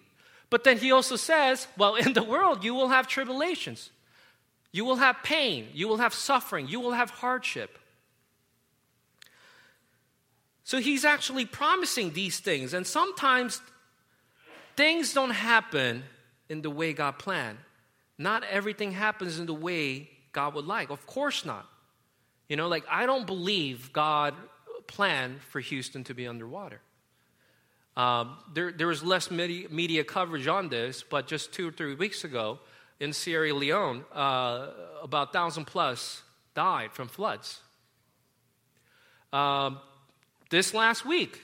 But 0.50 0.64
then 0.64 0.80
he 0.80 0.92
also 0.92 1.16
says, 1.16 1.68
well, 1.78 1.96
in 1.96 2.14
the 2.14 2.24
world 2.24 2.64
you 2.64 2.74
will 2.74 2.90
have 2.90 3.08
tribulations. 3.08 3.92
You 4.72 4.86
will 4.86 4.96
have 4.96 5.18
pain. 5.24 5.68
You 5.74 5.88
will 5.88 5.98
have 5.98 6.14
suffering. 6.14 6.68
You 6.68 6.80
will 6.80 6.92
have 6.92 7.10
hardship. 7.10 7.78
So 10.64 10.80
he's 10.80 11.06
actually 11.06 11.46
promising 11.46 12.14
these 12.14 12.40
things. 12.40 12.74
And 12.74 12.86
sometimes 12.86 13.62
things 14.76 15.14
don't 15.14 15.32
happen 15.32 16.04
in 16.48 16.62
the 16.62 16.70
way 16.70 16.94
God 16.94 17.18
planned. 17.18 17.58
Not 18.18 18.44
everything 18.44 18.92
happens 18.92 19.40
in 19.40 19.46
the 19.46 19.54
way 19.54 20.10
God 20.32 20.54
would 20.56 20.66
like. 20.66 20.90
Of 20.90 21.06
course 21.06 21.46
not. 21.46 21.68
You 22.48 22.56
know, 22.56 22.68
like 22.68 22.84
I 22.90 23.06
don't 23.06 23.28
believe 23.28 23.94
God 23.94 24.34
planned 24.88 25.42
for 25.42 25.60
Houston 25.60 26.04
to 26.06 26.14
be 26.14 26.28
underwater. 26.28 26.82
Um, 27.96 28.38
there, 28.54 28.72
there 28.72 28.88
was 28.88 29.04
less 29.04 29.30
media, 29.30 29.68
media, 29.70 30.04
coverage 30.04 30.48
on 30.48 30.70
this, 30.70 31.04
but 31.04 31.28
just 31.28 31.54
two 31.54 31.68
or 31.68 31.72
three 31.72 31.96
weeks 31.96 32.24
ago 32.24 32.60
in 33.00 33.14
Sierra 33.14 33.54
Leone, 33.54 34.06
uh, 34.14 34.68
about 35.04 35.34
1,000 35.34 35.66
plus 35.66 36.22
died 36.56 36.92
from 36.94 37.08
floods. 37.08 37.62
Um, 39.32 39.80
this 40.50 40.74
last 40.74 41.06
week, 41.06 41.42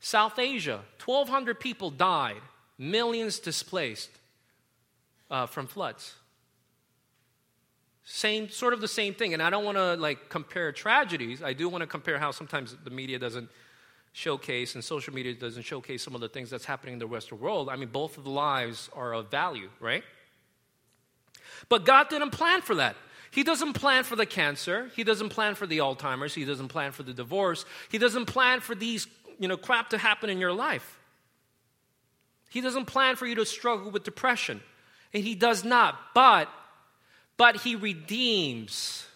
South 0.00 0.38
Asia, 0.38 0.80
1,200 1.04 1.58
people 1.58 1.90
died, 1.90 2.42
millions 2.78 3.38
displaced 3.38 4.10
uh, 5.30 5.46
from 5.46 5.66
floods. 5.66 6.14
Same, 8.04 8.50
sort 8.50 8.74
of 8.74 8.80
the 8.80 8.88
same 8.88 9.14
thing. 9.14 9.32
And 9.32 9.42
I 9.42 9.50
don't 9.50 9.64
want 9.64 9.78
to 9.78 9.94
like 9.94 10.28
compare 10.28 10.72
tragedies. 10.72 11.42
I 11.42 11.54
do 11.54 11.68
want 11.68 11.82
to 11.82 11.86
compare 11.86 12.18
how 12.18 12.30
sometimes 12.30 12.76
the 12.84 12.90
media 12.90 13.18
doesn't 13.18 13.48
showcase 14.12 14.74
and 14.74 14.84
social 14.84 15.12
media 15.12 15.34
doesn't 15.34 15.64
showcase 15.64 16.02
some 16.02 16.14
of 16.14 16.20
the 16.20 16.28
things 16.28 16.50
that's 16.50 16.64
happening 16.64 16.94
in 16.94 16.98
the 16.98 17.06
Western 17.06 17.40
world. 17.40 17.68
I 17.68 17.76
mean, 17.76 17.88
both 17.88 18.16
of 18.18 18.24
the 18.24 18.30
lives 18.30 18.88
are 18.94 19.14
of 19.14 19.30
value, 19.30 19.70
right? 19.80 20.04
But 21.68 21.84
God 21.84 22.08
didn't 22.10 22.30
plan 22.30 22.60
for 22.60 22.76
that. 22.76 22.96
He 23.30 23.42
doesn't 23.42 23.72
plan 23.72 24.04
for 24.04 24.14
the 24.14 24.26
cancer. 24.26 24.90
He 24.94 25.02
doesn't 25.02 25.30
plan 25.30 25.56
for 25.56 25.66
the 25.66 25.78
Alzheimer's. 25.78 26.34
He 26.34 26.44
doesn't 26.44 26.68
plan 26.68 26.92
for 26.92 27.02
the 27.02 27.12
divorce. 27.12 27.64
He 27.90 27.98
doesn't 27.98 28.26
plan 28.26 28.60
for 28.60 28.76
these, 28.76 29.08
you 29.40 29.48
know, 29.48 29.56
crap 29.56 29.90
to 29.90 29.98
happen 29.98 30.30
in 30.30 30.38
your 30.38 30.52
life. 30.52 31.00
He 32.50 32.60
doesn't 32.60 32.84
plan 32.84 33.16
for 33.16 33.26
you 33.26 33.34
to 33.34 33.44
struggle 33.44 33.90
with 33.90 34.04
depression. 34.04 34.60
And 35.12 35.24
he 35.24 35.34
does 35.34 35.64
not. 35.64 35.98
But 36.14 36.48
but 37.36 37.56
he 37.56 37.76
redeems. 37.76 39.06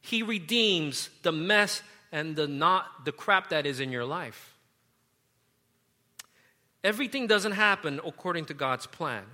He 0.00 0.22
redeems 0.22 1.10
the 1.22 1.32
mess 1.32 1.82
and 2.10 2.36
the 2.36 2.46
not 2.46 3.04
the 3.04 3.12
crap 3.12 3.50
that 3.50 3.66
is 3.66 3.80
in 3.80 3.92
your 3.92 4.04
life. 4.04 4.54
Everything 6.84 7.26
doesn't 7.26 7.52
happen 7.52 8.00
according 8.04 8.46
to 8.46 8.54
God's 8.54 8.86
plan, 8.86 9.24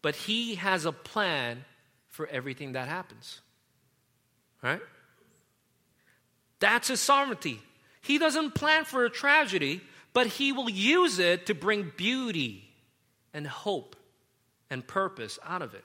but 0.00 0.14
he 0.14 0.54
has 0.54 0.84
a 0.84 0.92
plan 0.92 1.64
for 2.06 2.26
everything 2.28 2.72
that 2.72 2.88
happens. 2.88 3.40
Right? 4.62 4.80
That's 6.60 6.88
his 6.88 7.00
sovereignty. 7.00 7.60
He 8.00 8.18
doesn't 8.18 8.54
plan 8.54 8.84
for 8.84 9.04
a 9.04 9.10
tragedy, 9.10 9.80
but 10.12 10.26
he 10.26 10.52
will 10.52 10.70
use 10.70 11.18
it 11.18 11.46
to 11.46 11.54
bring 11.54 11.92
beauty 11.96 12.64
and 13.34 13.46
hope 13.46 13.96
and 14.70 14.86
purpose 14.86 15.38
out 15.44 15.62
of 15.62 15.74
it. 15.74 15.84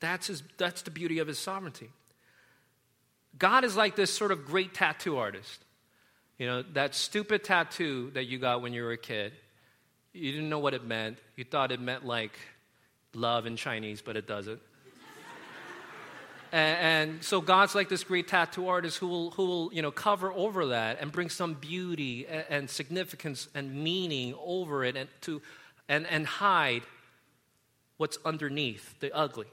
That's, 0.00 0.26
his, 0.26 0.42
that's 0.58 0.82
the 0.82 0.90
beauty 0.90 1.18
of 1.18 1.26
his 1.26 1.38
sovereignty. 1.38 1.90
God 3.38 3.64
is 3.64 3.76
like 3.76 3.96
this 3.96 4.12
sort 4.12 4.32
of 4.32 4.44
great 4.44 4.74
tattoo 4.74 5.18
artist. 5.18 5.64
You 6.38 6.46
know, 6.46 6.62
that 6.74 6.94
stupid 6.94 7.44
tattoo 7.44 8.10
that 8.14 8.24
you 8.24 8.38
got 8.38 8.62
when 8.62 8.72
you 8.72 8.82
were 8.82 8.92
a 8.92 8.98
kid, 8.98 9.32
you 10.12 10.32
didn't 10.32 10.48
know 10.48 10.58
what 10.58 10.74
it 10.74 10.84
meant. 10.84 11.18
You 11.36 11.44
thought 11.44 11.72
it 11.72 11.80
meant 11.80 12.04
like 12.04 12.38
love 13.14 13.46
in 13.46 13.56
Chinese, 13.56 14.02
but 14.02 14.16
it 14.16 14.26
doesn't. 14.26 14.60
and, 16.52 17.10
and, 17.10 17.24
so 17.24 17.40
God's 17.40 17.74
like 17.74 17.88
this 17.88 18.04
great 18.04 18.28
tattoo 18.28 18.68
artist 18.68 18.98
who 18.98 19.08
will, 19.08 19.30
who 19.32 19.46
will 19.46 19.72
you 19.72 19.82
know, 19.82 19.90
cover 19.90 20.30
over 20.32 20.66
that 20.66 20.98
and 21.00 21.10
bring 21.10 21.30
some 21.30 21.54
beauty 21.54 22.26
and, 22.26 22.44
and 22.50 22.70
significance 22.70 23.48
and 23.54 23.74
meaning 23.74 24.34
over 24.38 24.84
it 24.84 24.96
and, 24.96 25.08
to, 25.22 25.40
and, 25.88 26.06
and 26.06 26.26
hide 26.26 26.82
what's 27.96 28.18
underneath, 28.24 28.98
the 29.00 29.14
ugly. 29.14 29.46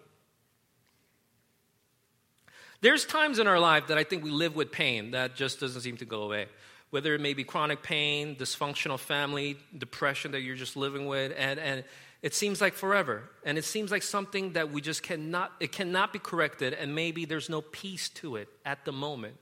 There's 2.84 3.06
times 3.06 3.39
in 3.39 3.48
our 3.48 3.62
life 3.62 3.88
that 3.88 3.98
I 3.98 4.04
think 4.04 4.26
we 4.26 4.30
live 4.30 4.58
with 4.58 4.69
pain 4.69 5.12
that 5.12 5.38
just 5.38 5.62
doesn't 5.62 5.80
seem 5.80 5.96
to 5.98 6.06
go 6.06 6.24
away. 6.24 6.48
Whether 6.89 7.15
it 7.15 7.22
may 7.22 7.34
be 7.34 7.46
chronic 7.46 7.82
pain, 7.82 8.36
dysfunctional 8.36 9.00
family, 9.00 9.56
depression 9.76 10.34
that 10.34 10.41
you're 10.41 10.58
just 10.58 10.76
living 10.76 11.08
with, 11.08 11.32
and, 11.38 11.62
and 11.62 11.86
it 12.22 12.36
seems 12.36 12.60
like 12.60 12.74
forever. 12.74 13.24
And 13.46 13.58
it 13.58 13.63
seems 13.63 13.89
like 13.89 14.04
something 14.04 14.52
that 14.54 14.74
we 14.74 14.82
just 14.82 15.02
cannot, 15.02 15.54
it 15.62 15.72
cannot 15.72 16.12
be 16.12 16.19
corrected, 16.19 16.74
and 16.74 16.93
maybe 16.93 17.24
there's 17.24 17.50
no 17.50 17.62
peace 17.62 18.10
to 18.10 18.36
it 18.36 18.50
at 18.65 18.84
the 18.84 18.91
moment. 18.91 19.36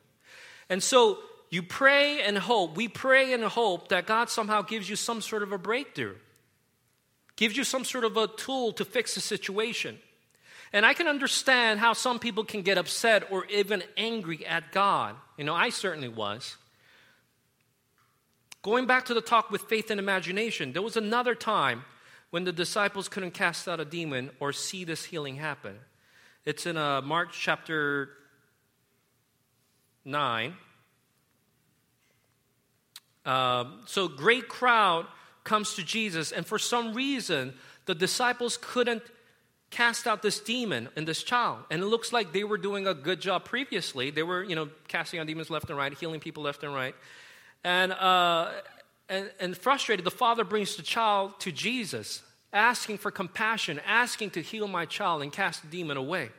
And 0.69 0.83
so 0.83 1.17
you 1.49 1.63
pray 1.63 2.21
and 2.21 2.37
hope, 2.37 2.77
we 2.77 2.87
pray 2.87 3.33
and 3.33 3.43
hope 3.43 3.87
that 3.87 4.05
God 4.05 4.29
somehow 4.29 4.61
gives 4.61 4.87
you 4.87 4.95
some 4.95 5.19
sort 5.19 5.41
of 5.41 5.51
a 5.51 5.57
breakthrough, 5.57 6.13
gives 7.37 7.57
you 7.57 7.63
some 7.63 7.85
sort 7.85 8.03
of 8.03 8.17
a 8.17 8.27
tool 8.27 8.71
to 8.73 8.85
fix 8.85 9.15
the 9.15 9.19
situation. 9.19 9.97
And 10.73 10.85
I 10.85 10.93
can 10.93 11.07
understand 11.07 11.79
how 11.79 11.93
some 11.93 12.19
people 12.19 12.43
can 12.43 12.61
get 12.61 12.77
upset 12.77 13.31
or 13.31 13.45
even 13.45 13.83
angry 13.97 14.45
at 14.45 14.71
God. 14.71 15.15
You 15.37 15.43
know, 15.43 15.53
I 15.53 15.69
certainly 15.69 16.07
was. 16.07 16.55
Going 18.61 18.85
back 18.85 19.05
to 19.05 19.13
the 19.13 19.21
talk 19.21 19.51
with 19.51 19.63
faith 19.63 19.91
and 19.91 19.99
imagination, 19.99 20.71
there 20.71 20.81
was 20.81 20.95
another 20.95 21.35
time 21.35 21.83
when 22.29 22.45
the 22.45 22.53
disciples 22.53 23.09
couldn't 23.09 23.31
cast 23.31 23.67
out 23.67 23.79
a 23.79 23.85
demon 23.85 24.29
or 24.39 24.53
see 24.53 24.85
this 24.85 25.03
healing 25.03 25.35
happen. 25.35 25.75
It's 26.45 26.65
in 26.65 26.77
uh, 26.77 27.01
Mark 27.01 27.31
chapter 27.33 28.09
9. 30.05 30.55
Um, 33.25 33.81
so, 33.85 34.07
great 34.07 34.47
crowd 34.47 35.05
comes 35.43 35.75
to 35.75 35.83
Jesus, 35.83 36.31
and 36.31 36.45
for 36.45 36.57
some 36.57 36.93
reason, 36.93 37.53
the 37.85 37.93
disciples 37.93 38.57
couldn't 38.59 39.03
cast 39.71 40.05
out 40.05 40.21
this 40.21 40.39
demon 40.39 40.89
in 40.95 41.05
this 41.05 41.23
child. 41.23 41.59
And 41.71 41.81
it 41.81 41.85
looks 41.85 42.13
like 42.13 42.33
they 42.33 42.43
were 42.43 42.57
doing 42.57 42.87
a 42.87 42.93
good 42.93 43.21
job 43.21 43.45
previously. 43.45 44.11
They 44.11 44.21
were, 44.21 44.43
you 44.43 44.55
know, 44.55 44.69
casting 44.87 45.19
out 45.19 45.27
demons 45.27 45.49
left 45.49 45.69
and 45.69 45.77
right, 45.77 45.97
healing 45.97 46.19
people 46.19 46.43
left 46.43 46.63
and 46.63 46.73
right. 46.73 46.93
And, 47.63 47.93
uh, 47.93 48.51
and, 49.09 49.31
and 49.39 49.57
frustrated, 49.57 50.05
the 50.05 50.11
father 50.11 50.43
brings 50.43 50.75
the 50.75 50.83
child 50.83 51.39
to 51.39 51.51
Jesus, 51.51 52.21
asking 52.51 52.97
for 52.97 53.11
compassion, 53.11 53.79
asking 53.87 54.31
to 54.31 54.41
heal 54.41 54.67
my 54.67 54.85
child 54.85 55.21
and 55.21 55.31
cast 55.31 55.61
the 55.61 55.69
demon 55.69 55.95
away. 55.97 56.29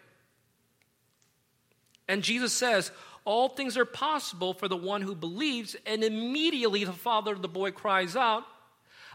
And 2.07 2.23
Jesus 2.23 2.53
says, 2.53 2.93
All 3.25 3.49
things 3.49 3.79
are 3.79 3.87
possible 3.87 4.53
for 4.53 4.69
the 4.69 4.77
one 4.77 5.01
who 5.01 5.15
believes. 5.15 5.75
And 5.87 6.05
immediately 6.05 6.85
the 6.85 6.93
father 6.93 7.33
of 7.33 7.41
the 7.41 7.49
boy 7.49 7.71
cries 7.71 8.15
out, 8.15 8.45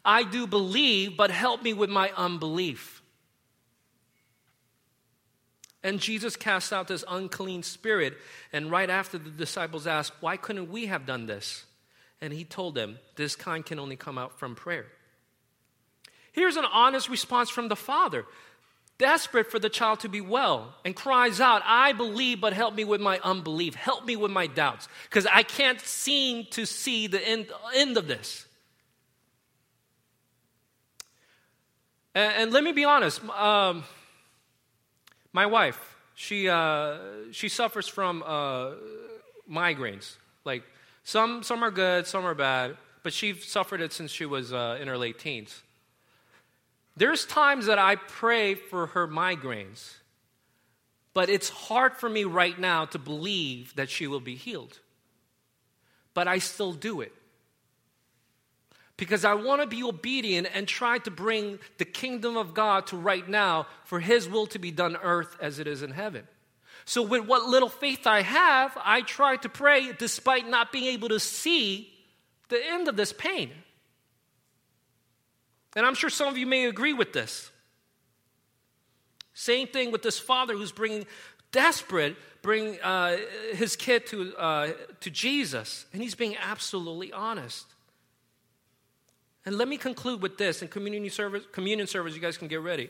I 0.03 0.23
do 0.23 0.47
believe, 0.47 1.17
but 1.17 1.29
help 1.29 1.61
me 1.61 1.73
with 1.73 1.91
my 1.91 2.11
unbelief. 2.15 3.03
And 5.87 6.01
Jesus 6.01 6.35
cast 6.35 6.73
out 6.73 6.89
this 6.89 7.05
unclean 7.07 7.63
spirit. 7.63 8.17
And 8.51 8.69
right 8.69 8.89
after 8.89 9.17
the 9.17 9.29
disciples 9.29 9.87
asked, 9.87 10.11
Why 10.19 10.35
couldn't 10.35 10.69
we 10.69 10.87
have 10.87 11.05
done 11.05 11.27
this? 11.27 11.63
And 12.19 12.33
he 12.33 12.43
told 12.43 12.75
them, 12.75 12.99
This 13.15 13.37
kind 13.37 13.65
can 13.65 13.79
only 13.79 13.95
come 13.95 14.17
out 14.17 14.37
from 14.37 14.53
prayer. 14.53 14.87
Here's 16.33 16.57
an 16.57 16.65
honest 16.65 17.07
response 17.07 17.49
from 17.49 17.69
the 17.69 17.77
father, 17.77 18.25
desperate 18.97 19.49
for 19.49 19.59
the 19.59 19.69
child 19.69 20.01
to 20.01 20.09
be 20.09 20.19
well, 20.19 20.75
and 20.83 20.93
cries 20.93 21.39
out, 21.39 21.61
I 21.65 21.93
believe, 21.93 22.41
but 22.41 22.51
help 22.51 22.75
me 22.75 22.83
with 22.83 22.99
my 22.99 23.21
unbelief. 23.23 23.73
Help 23.75 24.05
me 24.05 24.17
with 24.17 24.29
my 24.29 24.47
doubts, 24.47 24.89
because 25.09 25.25
I 25.25 25.43
can't 25.43 25.79
seem 25.79 26.47
to 26.51 26.65
see 26.65 27.07
the 27.07 27.25
end, 27.25 27.47
end 27.73 27.95
of 27.95 28.09
this. 28.09 28.45
And, 32.13 32.33
and 32.33 32.51
let 32.51 32.65
me 32.65 32.73
be 32.73 32.83
honest. 32.83 33.23
Um, 33.29 33.85
my 35.37 35.45
wife, 35.45 35.95
she, 36.15 36.49
uh, 36.49 36.97
she 37.31 37.47
suffers 37.47 37.87
from 37.87 38.23
uh, 38.25 38.71
migraines. 39.47 40.15
Like, 40.45 40.63
some, 41.03 41.43
some 41.43 41.61
are 41.63 41.69
good, 41.69 42.07
some 42.07 42.25
are 42.25 42.33
bad, 42.33 42.75
but 43.03 43.13
she 43.13 43.35
suffered 43.35 43.79
it 43.79 43.93
since 43.93 44.09
she 44.09 44.25
was 44.25 44.51
uh, 44.51 44.79
in 44.81 44.87
her 44.87 44.97
late 44.97 45.19
teens. 45.19 45.61
There's 46.95 47.23
times 47.27 47.67
that 47.67 47.77
I 47.77 47.97
pray 47.97 48.55
for 48.55 48.87
her 48.87 49.07
migraines, 49.07 49.97
but 51.13 51.29
it's 51.29 51.49
hard 51.49 51.93
for 51.97 52.09
me 52.09 52.23
right 52.23 52.57
now 52.57 52.85
to 52.85 52.97
believe 52.97 53.75
that 53.75 53.91
she 53.91 54.07
will 54.07 54.25
be 54.31 54.33
healed. 54.33 54.79
But 56.15 56.27
I 56.27 56.39
still 56.39 56.73
do 56.73 57.01
it 57.01 57.13
because 58.97 59.23
I 59.23 59.35
want 59.35 59.61
to 59.61 59.67
be 59.67 59.83
obedient 59.83 60.47
and 60.53 60.67
try 60.67 60.97
to 60.99 61.11
bring 61.11 61.59
the 61.77 61.85
kingdom 61.85 62.35
of 62.35 62.53
God 62.53 62.87
to 62.87 62.97
right 62.97 63.27
now 63.27 63.67
for 63.85 63.99
His 63.99 64.27
will 64.27 64.47
to 64.47 64.59
be 64.59 64.71
done 64.71 64.97
earth 65.01 65.37
as 65.39 65.59
it 65.59 65.67
is 65.67 65.83
in 65.83 65.91
heaven. 65.91 66.27
So, 66.85 67.03
with 67.03 67.25
what 67.25 67.45
little 67.45 67.69
faith 67.69 68.07
I 68.07 68.21
have, 68.21 68.77
I 68.83 69.01
try 69.01 69.35
to 69.37 69.49
pray 69.49 69.91
despite 69.93 70.47
not 70.47 70.71
being 70.71 70.85
able 70.85 71.09
to 71.09 71.19
see 71.19 71.93
the 72.49 72.59
end 72.65 72.87
of 72.87 72.95
this 72.95 73.13
pain. 73.13 73.51
And 75.75 75.85
I'm 75.85 75.95
sure 75.95 76.09
some 76.09 76.27
of 76.27 76.37
you 76.37 76.47
may 76.47 76.65
agree 76.65 76.93
with 76.93 77.13
this. 77.13 77.51
Same 79.33 79.67
thing 79.67 79.91
with 79.91 80.01
this 80.01 80.17
father 80.17 80.55
who's 80.55 80.71
bringing, 80.71 81.05
desperate, 81.51 82.15
bring 82.41 82.79
uh, 82.81 83.17
his 83.53 83.75
kid 83.75 84.07
to, 84.07 84.35
uh, 84.37 84.71
to 85.01 85.11
Jesus, 85.11 85.85
and 85.93 86.01
he's 86.01 86.15
being 86.15 86.35
absolutely 86.37 87.13
honest. 87.13 87.65
And 89.47 89.57
let 89.57 89.69
me 89.69 89.77
conclude 89.77 90.21
with 90.21 90.37
this. 90.37 90.61
In 90.61 90.67
community 90.67 91.07
service, 91.07 91.41
communion 91.53 91.87
service, 91.87 92.13
you 92.13 92.19
guys 92.19 92.37
can 92.37 92.49
get 92.49 92.59
ready. 92.59 92.89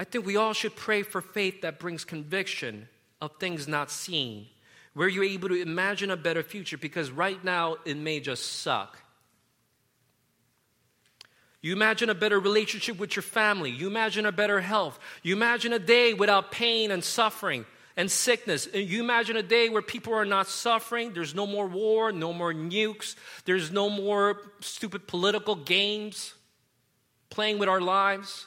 I 0.00 0.02
think 0.02 0.26
we 0.26 0.36
all 0.36 0.52
should 0.52 0.74
pray 0.74 1.04
for 1.04 1.20
faith 1.20 1.62
that 1.62 1.78
brings 1.78 2.04
conviction 2.04 2.88
of 3.22 3.30
things 3.38 3.68
not 3.68 3.88
seen, 3.88 4.48
where 4.94 5.06
you're 5.06 5.22
able 5.22 5.50
to 5.50 5.62
imagine 5.62 6.10
a 6.10 6.16
better 6.16 6.42
future 6.42 6.76
because 6.76 7.12
right 7.12 7.42
now 7.44 7.76
it 7.84 7.96
may 7.96 8.18
just 8.18 8.62
suck. 8.62 8.98
You 11.62 11.72
imagine 11.72 12.10
a 12.10 12.16
better 12.16 12.40
relationship 12.40 12.98
with 12.98 13.14
your 13.14 13.22
family. 13.22 13.70
You 13.70 13.86
imagine 13.86 14.26
a 14.26 14.32
better 14.32 14.60
health. 14.60 14.98
You 15.22 15.36
imagine 15.36 15.72
a 15.72 15.78
day 15.78 16.14
without 16.14 16.50
pain 16.50 16.90
and 16.90 17.04
suffering 17.04 17.64
and 17.96 18.10
sickness. 18.10 18.68
You 18.72 19.02
imagine 19.02 19.36
a 19.36 19.42
day 19.42 19.68
where 19.68 19.82
people 19.82 20.14
are 20.14 20.24
not 20.24 20.48
suffering. 20.48 21.12
There's 21.12 21.34
no 21.34 21.46
more 21.46 21.66
war, 21.66 22.12
no 22.12 22.32
more 22.32 22.52
nukes. 22.52 23.14
There's 23.44 23.70
no 23.70 23.88
more 23.88 24.40
stupid 24.60 25.06
political 25.06 25.54
games 25.54 26.34
playing 27.30 27.58
with 27.58 27.68
our 27.68 27.80
lives. 27.80 28.46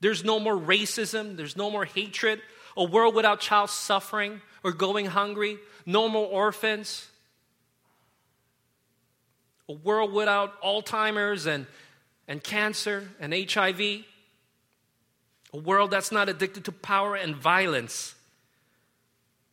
There's 0.00 0.24
no 0.24 0.40
more 0.40 0.56
racism. 0.56 1.36
There's 1.36 1.56
no 1.56 1.70
more 1.70 1.84
hatred. 1.84 2.40
A 2.76 2.84
world 2.84 3.14
without 3.14 3.40
child 3.40 3.70
suffering 3.70 4.40
or 4.62 4.72
going 4.72 5.06
hungry. 5.06 5.58
No 5.86 6.08
more 6.08 6.26
orphans. 6.26 7.08
A 9.68 9.72
world 9.72 10.12
without 10.12 10.60
Alzheimer's 10.62 11.46
and, 11.46 11.66
and 12.26 12.42
cancer 12.42 13.08
and 13.20 13.32
HIV. 13.34 14.04
A 15.52 15.58
world 15.58 15.90
that's 15.90 16.12
not 16.12 16.28
addicted 16.28 16.64
to 16.66 16.72
power 16.72 17.16
and 17.16 17.34
violence. 17.34 18.14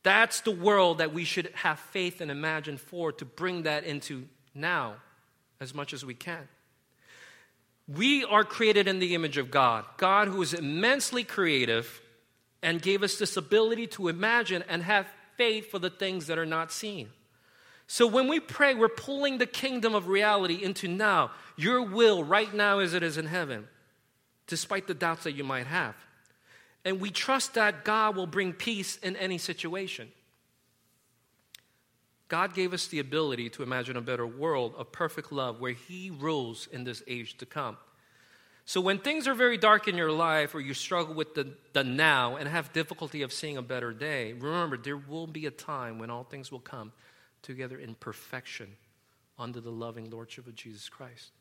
That's 0.04 0.42
the 0.42 0.52
world 0.52 1.00
that 1.00 1.14
we 1.14 1.24
should 1.24 1.50
have 1.54 1.80
faith 1.80 2.22
and 2.22 2.30
imagine 2.30 2.78
for 2.78 3.12
to 3.14 3.26
bring 3.26 3.64
that 3.64 3.84
into 3.84 4.28
now 4.54 4.96
as 5.60 5.74
much 5.74 5.94
as 5.94 6.06
we 6.06 6.14
can. 6.14 6.48
We 7.88 8.24
are 8.26 8.44
created 8.44 8.88
in 8.88 9.00
the 9.00 9.16
image 9.16 9.38
of 9.38 9.50
God, 9.50 9.86
God 9.98 10.28
who 10.28 10.42
is 10.42 10.54
immensely 10.54 11.24
creative 11.24 12.02
and 12.62 12.82
gave 12.82 13.02
us 13.02 13.18
this 13.18 13.38
ability 13.38 13.88
to 13.88 14.08
imagine 14.08 14.64
and 14.68 14.84
have 14.84 15.08
faith 15.36 15.72
for 15.72 15.80
the 15.80 15.90
things 15.90 16.28
that 16.28 16.38
are 16.38 16.46
not 16.46 16.72
seen. 16.72 17.10
So 17.88 18.06
when 18.06 18.28
we 18.28 18.40
pray, 18.40 18.76
we're 18.76 18.90
pulling 18.90 19.38
the 19.38 19.46
kingdom 19.46 19.96
of 19.96 20.08
reality 20.08 20.62
into 20.62 20.88
now, 20.88 21.32
your 21.56 21.82
will 21.82 22.24
right 22.24 22.54
now 22.54 22.80
as 22.80 22.94
it 22.94 23.04
is 23.04 23.18
in 23.18 23.28
heaven 23.28 23.68
despite 24.48 24.88
the 24.88 24.94
doubts 24.94 25.24
that 25.26 25.34
you 25.34 25.44
might 25.44 25.68
have. 25.68 25.96
And 26.86 27.00
we 27.00 27.12
trust 27.12 27.56
that 27.56 27.84
God 27.84 28.16
will 28.16 28.28
bring 28.28 28.54
peace 28.54 28.98
in 28.98 29.16
any 29.18 29.38
situation. 29.38 30.10
God 32.30 32.54
gave 32.54 32.74
us 32.74 32.88
the 32.88 33.00
ability 33.00 33.50
to 33.52 33.64
imagine 33.64 33.96
a 33.96 34.02
better 34.02 34.28
world 34.28 34.74
of 34.78 34.92
perfect 34.92 35.32
love 35.32 35.60
where 35.60 35.72
He 35.72 36.10
rules 36.10 36.68
in 36.72 36.84
this 36.84 37.02
age 37.08 37.38
to 37.38 37.46
come. 37.46 37.78
So, 38.66 38.82
when 38.82 39.00
things 39.00 39.30
are 39.30 39.34
very 39.34 39.58
dark 39.58 39.88
in 39.88 39.96
your 39.96 40.12
life 40.12 40.54
or 40.54 40.60
you 40.60 40.74
struggle 40.74 41.14
with 41.14 41.36
the, 41.36 41.54
the 41.72 41.86
now 41.86 42.36
and 42.36 42.50
have 42.50 42.74
difficulty 42.74 43.22
of 43.22 43.32
seeing 43.32 43.56
a 43.56 43.62
better 43.62 43.94
day, 43.94 44.34
remember 44.34 44.78
there 44.78 44.98
will 44.98 45.28
be 45.28 45.46
a 45.46 45.52
time 45.52 46.00
when 46.00 46.10
all 46.10 46.26
things 46.26 46.52
will 46.52 46.60
come 46.60 46.92
together 47.42 47.78
in 47.78 47.96
perfection 47.96 48.76
under 49.40 49.62
the 49.62 49.72
loving 49.72 50.10
Lordship 50.10 50.48
of 50.48 50.56
Jesus 50.56 50.90
Christ. 50.90 51.32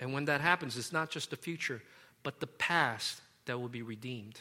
And 0.00 0.14
when 0.14 0.24
that 0.24 0.40
happens, 0.40 0.76
it's 0.76 0.92
not 0.92 1.10
just 1.10 1.30
the 1.30 1.36
future, 1.36 1.82
but 2.22 2.40
the 2.40 2.46
past 2.46 3.20
that 3.44 3.60
will 3.60 3.68
be 3.68 3.82
redeemed. 3.82 4.40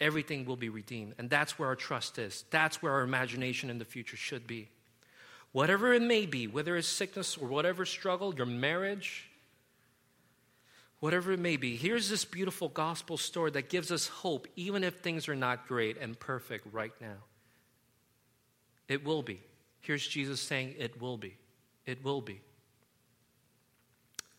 Everything 0.00 0.46
will 0.46 0.56
be 0.56 0.70
redeemed. 0.70 1.14
And 1.18 1.28
that's 1.28 1.58
where 1.58 1.68
our 1.68 1.76
trust 1.76 2.18
is. 2.18 2.44
That's 2.50 2.82
where 2.82 2.92
our 2.92 3.02
imagination 3.02 3.68
in 3.68 3.78
the 3.78 3.84
future 3.84 4.16
should 4.16 4.46
be. 4.46 4.70
Whatever 5.52 5.92
it 5.92 6.02
may 6.02 6.24
be, 6.26 6.46
whether 6.46 6.76
it's 6.76 6.88
sickness 6.88 7.36
or 7.36 7.48
whatever 7.48 7.84
struggle, 7.84 8.34
your 8.34 8.46
marriage, 8.46 9.30
whatever 11.00 11.32
it 11.32 11.40
may 11.40 11.56
be, 11.56 11.76
here's 11.76 12.08
this 12.08 12.24
beautiful 12.24 12.68
gospel 12.68 13.16
story 13.16 13.50
that 13.52 13.68
gives 13.68 13.90
us 13.90 14.08
hope, 14.08 14.46
even 14.56 14.84
if 14.84 14.98
things 14.98 15.28
are 15.28 15.36
not 15.36 15.66
great 15.66 15.96
and 15.98 16.18
perfect 16.18 16.66
right 16.72 16.92
now. 17.00 17.16
It 18.88 19.04
will 19.04 19.22
be. 19.22 19.40
Here's 19.80 20.06
Jesus 20.06 20.40
saying, 20.40 20.74
It 20.78 21.00
will 21.00 21.16
be. 21.16 21.36
It 21.86 22.04
will 22.04 22.20
be. 22.20 22.40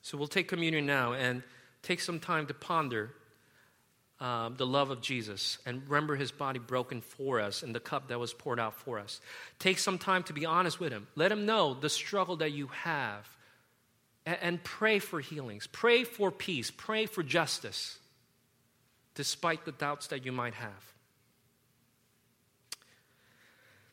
So 0.10 0.18
we'll 0.18 0.28
take 0.28 0.48
communion 0.48 0.88
now 0.88 1.14
and 1.14 1.44
take 1.84 2.00
some 2.00 2.20
time 2.20 2.48
to 2.48 2.56
ponder 2.56 3.12
um, 4.20 4.56
the 4.58 4.66
love 4.66 4.90
of 4.90 5.02
Jesus 5.02 5.60
and 5.68 5.84
remember 5.88 6.16
his 6.16 6.32
body 6.32 6.58
broken 6.58 7.02
for 7.02 7.40
us 7.40 7.62
and 7.62 7.76
the 7.76 7.80
cup 7.80 8.08
that 8.08 8.18
was 8.18 8.34
poured 8.34 8.60
out 8.60 8.74
for 8.74 8.98
us. 8.98 9.22
Take 9.60 9.78
some 9.78 10.00
time 10.00 10.24
to 10.24 10.34
be 10.34 10.48
honest 10.48 10.80
with 10.80 10.92
him. 10.92 11.06
Let 11.16 11.32
him 11.32 11.46
know 11.46 11.76
the 11.76 11.90
struggle 11.90 12.38
that 12.38 12.52
you 12.52 12.70
have 12.70 13.30
and, 14.26 14.38
and 14.42 14.64
pray 14.64 14.98
for 14.98 15.20
healings, 15.20 15.68
pray 15.68 16.04
for 16.06 16.32
peace, 16.32 16.72
pray 16.76 17.06
for 17.06 17.22
justice, 17.22 18.00
despite 19.14 19.64
the 19.64 19.74
doubts 19.74 20.08
that 20.08 20.26
you 20.26 20.32
might 20.32 20.56
have. 20.56 20.94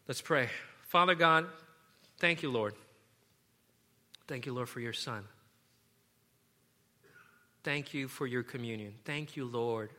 Let's 0.08 0.22
pray. 0.22 0.48
Father 0.88 1.14
God, 1.14 1.44
thank 2.20 2.42
you, 2.42 2.50
Lord. 2.50 2.72
Thank 4.26 4.46
you, 4.46 4.54
Lord, 4.54 4.70
for 4.70 4.80
your 4.80 4.94
Son. 4.94 5.26
Thank 7.66 7.94
you 7.94 8.06
for 8.06 8.28
your 8.28 8.44
communion. 8.44 8.94
Thank 9.04 9.34
you, 9.34 9.44
Lord, 9.44 9.90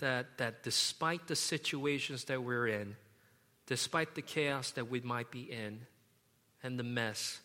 that, 0.00 0.26
that 0.36 0.62
despite 0.62 1.26
the 1.26 1.34
situations 1.34 2.24
that 2.24 2.42
we're 2.42 2.66
in, 2.66 2.96
despite 3.66 4.14
the 4.14 4.20
chaos 4.20 4.72
that 4.72 4.90
we 4.90 5.00
might 5.00 5.30
be 5.30 5.50
in 5.50 5.86
and 6.62 6.78
the 6.78 6.82
mess, 6.82 7.40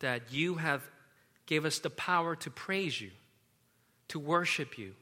that 0.00 0.32
you 0.32 0.56
have 0.56 0.82
gave 1.46 1.64
us 1.64 1.78
the 1.78 1.88
power 1.88 2.34
to 2.34 2.50
praise 2.50 3.00
you, 3.00 3.12
to 4.08 4.18
worship 4.18 4.76
you. 4.76 4.96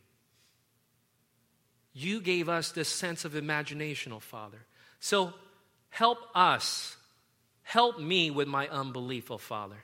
You 1.95 2.21
gave 2.21 2.51
us 2.51 2.73
this 2.73 2.91
sense 2.91 3.25
of 3.25 3.35
imagination, 3.35 4.13
oh 4.13 4.21
Father. 4.21 4.67
So 5.01 5.33
help 5.89 6.19
us, 6.35 6.95
help 7.63 7.99
me 7.99 8.31
with 8.31 8.49
my 8.49 8.69
unbelief, 8.69 9.31
oh 9.31 9.39
Father. 9.39 9.79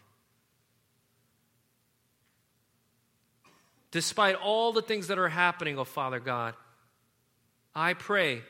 Despite 3.90 4.34
all 4.36 4.72
the 4.72 4.82
things 4.82 5.08
that 5.08 5.18
are 5.18 5.28
happening, 5.28 5.78
oh 5.78 5.84
Father 5.84 6.20
God, 6.20 6.54
I 7.74 7.94
pray 7.94 8.42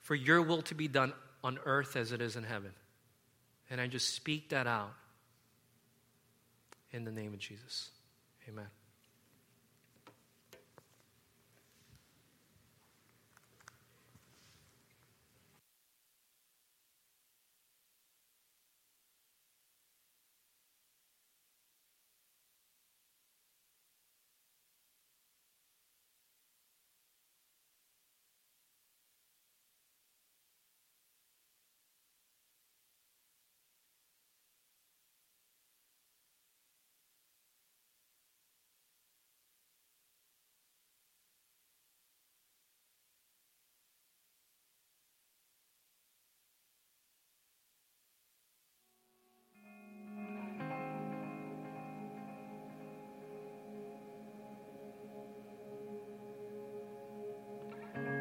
for 0.00 0.14
your 0.14 0.42
will 0.42 0.62
to 0.62 0.74
be 0.74 0.88
done 0.88 1.12
on 1.42 1.58
earth 1.64 1.96
as 1.96 2.12
it 2.12 2.20
is 2.20 2.36
in 2.36 2.44
heaven. 2.44 2.72
And 3.70 3.80
I 3.80 3.86
just 3.86 4.14
speak 4.14 4.50
that 4.50 4.66
out 4.66 4.94
in 6.92 7.04
the 7.04 7.12
name 7.12 7.32
of 7.32 7.38
Jesus. 7.38 7.90
Amen. 8.48 8.66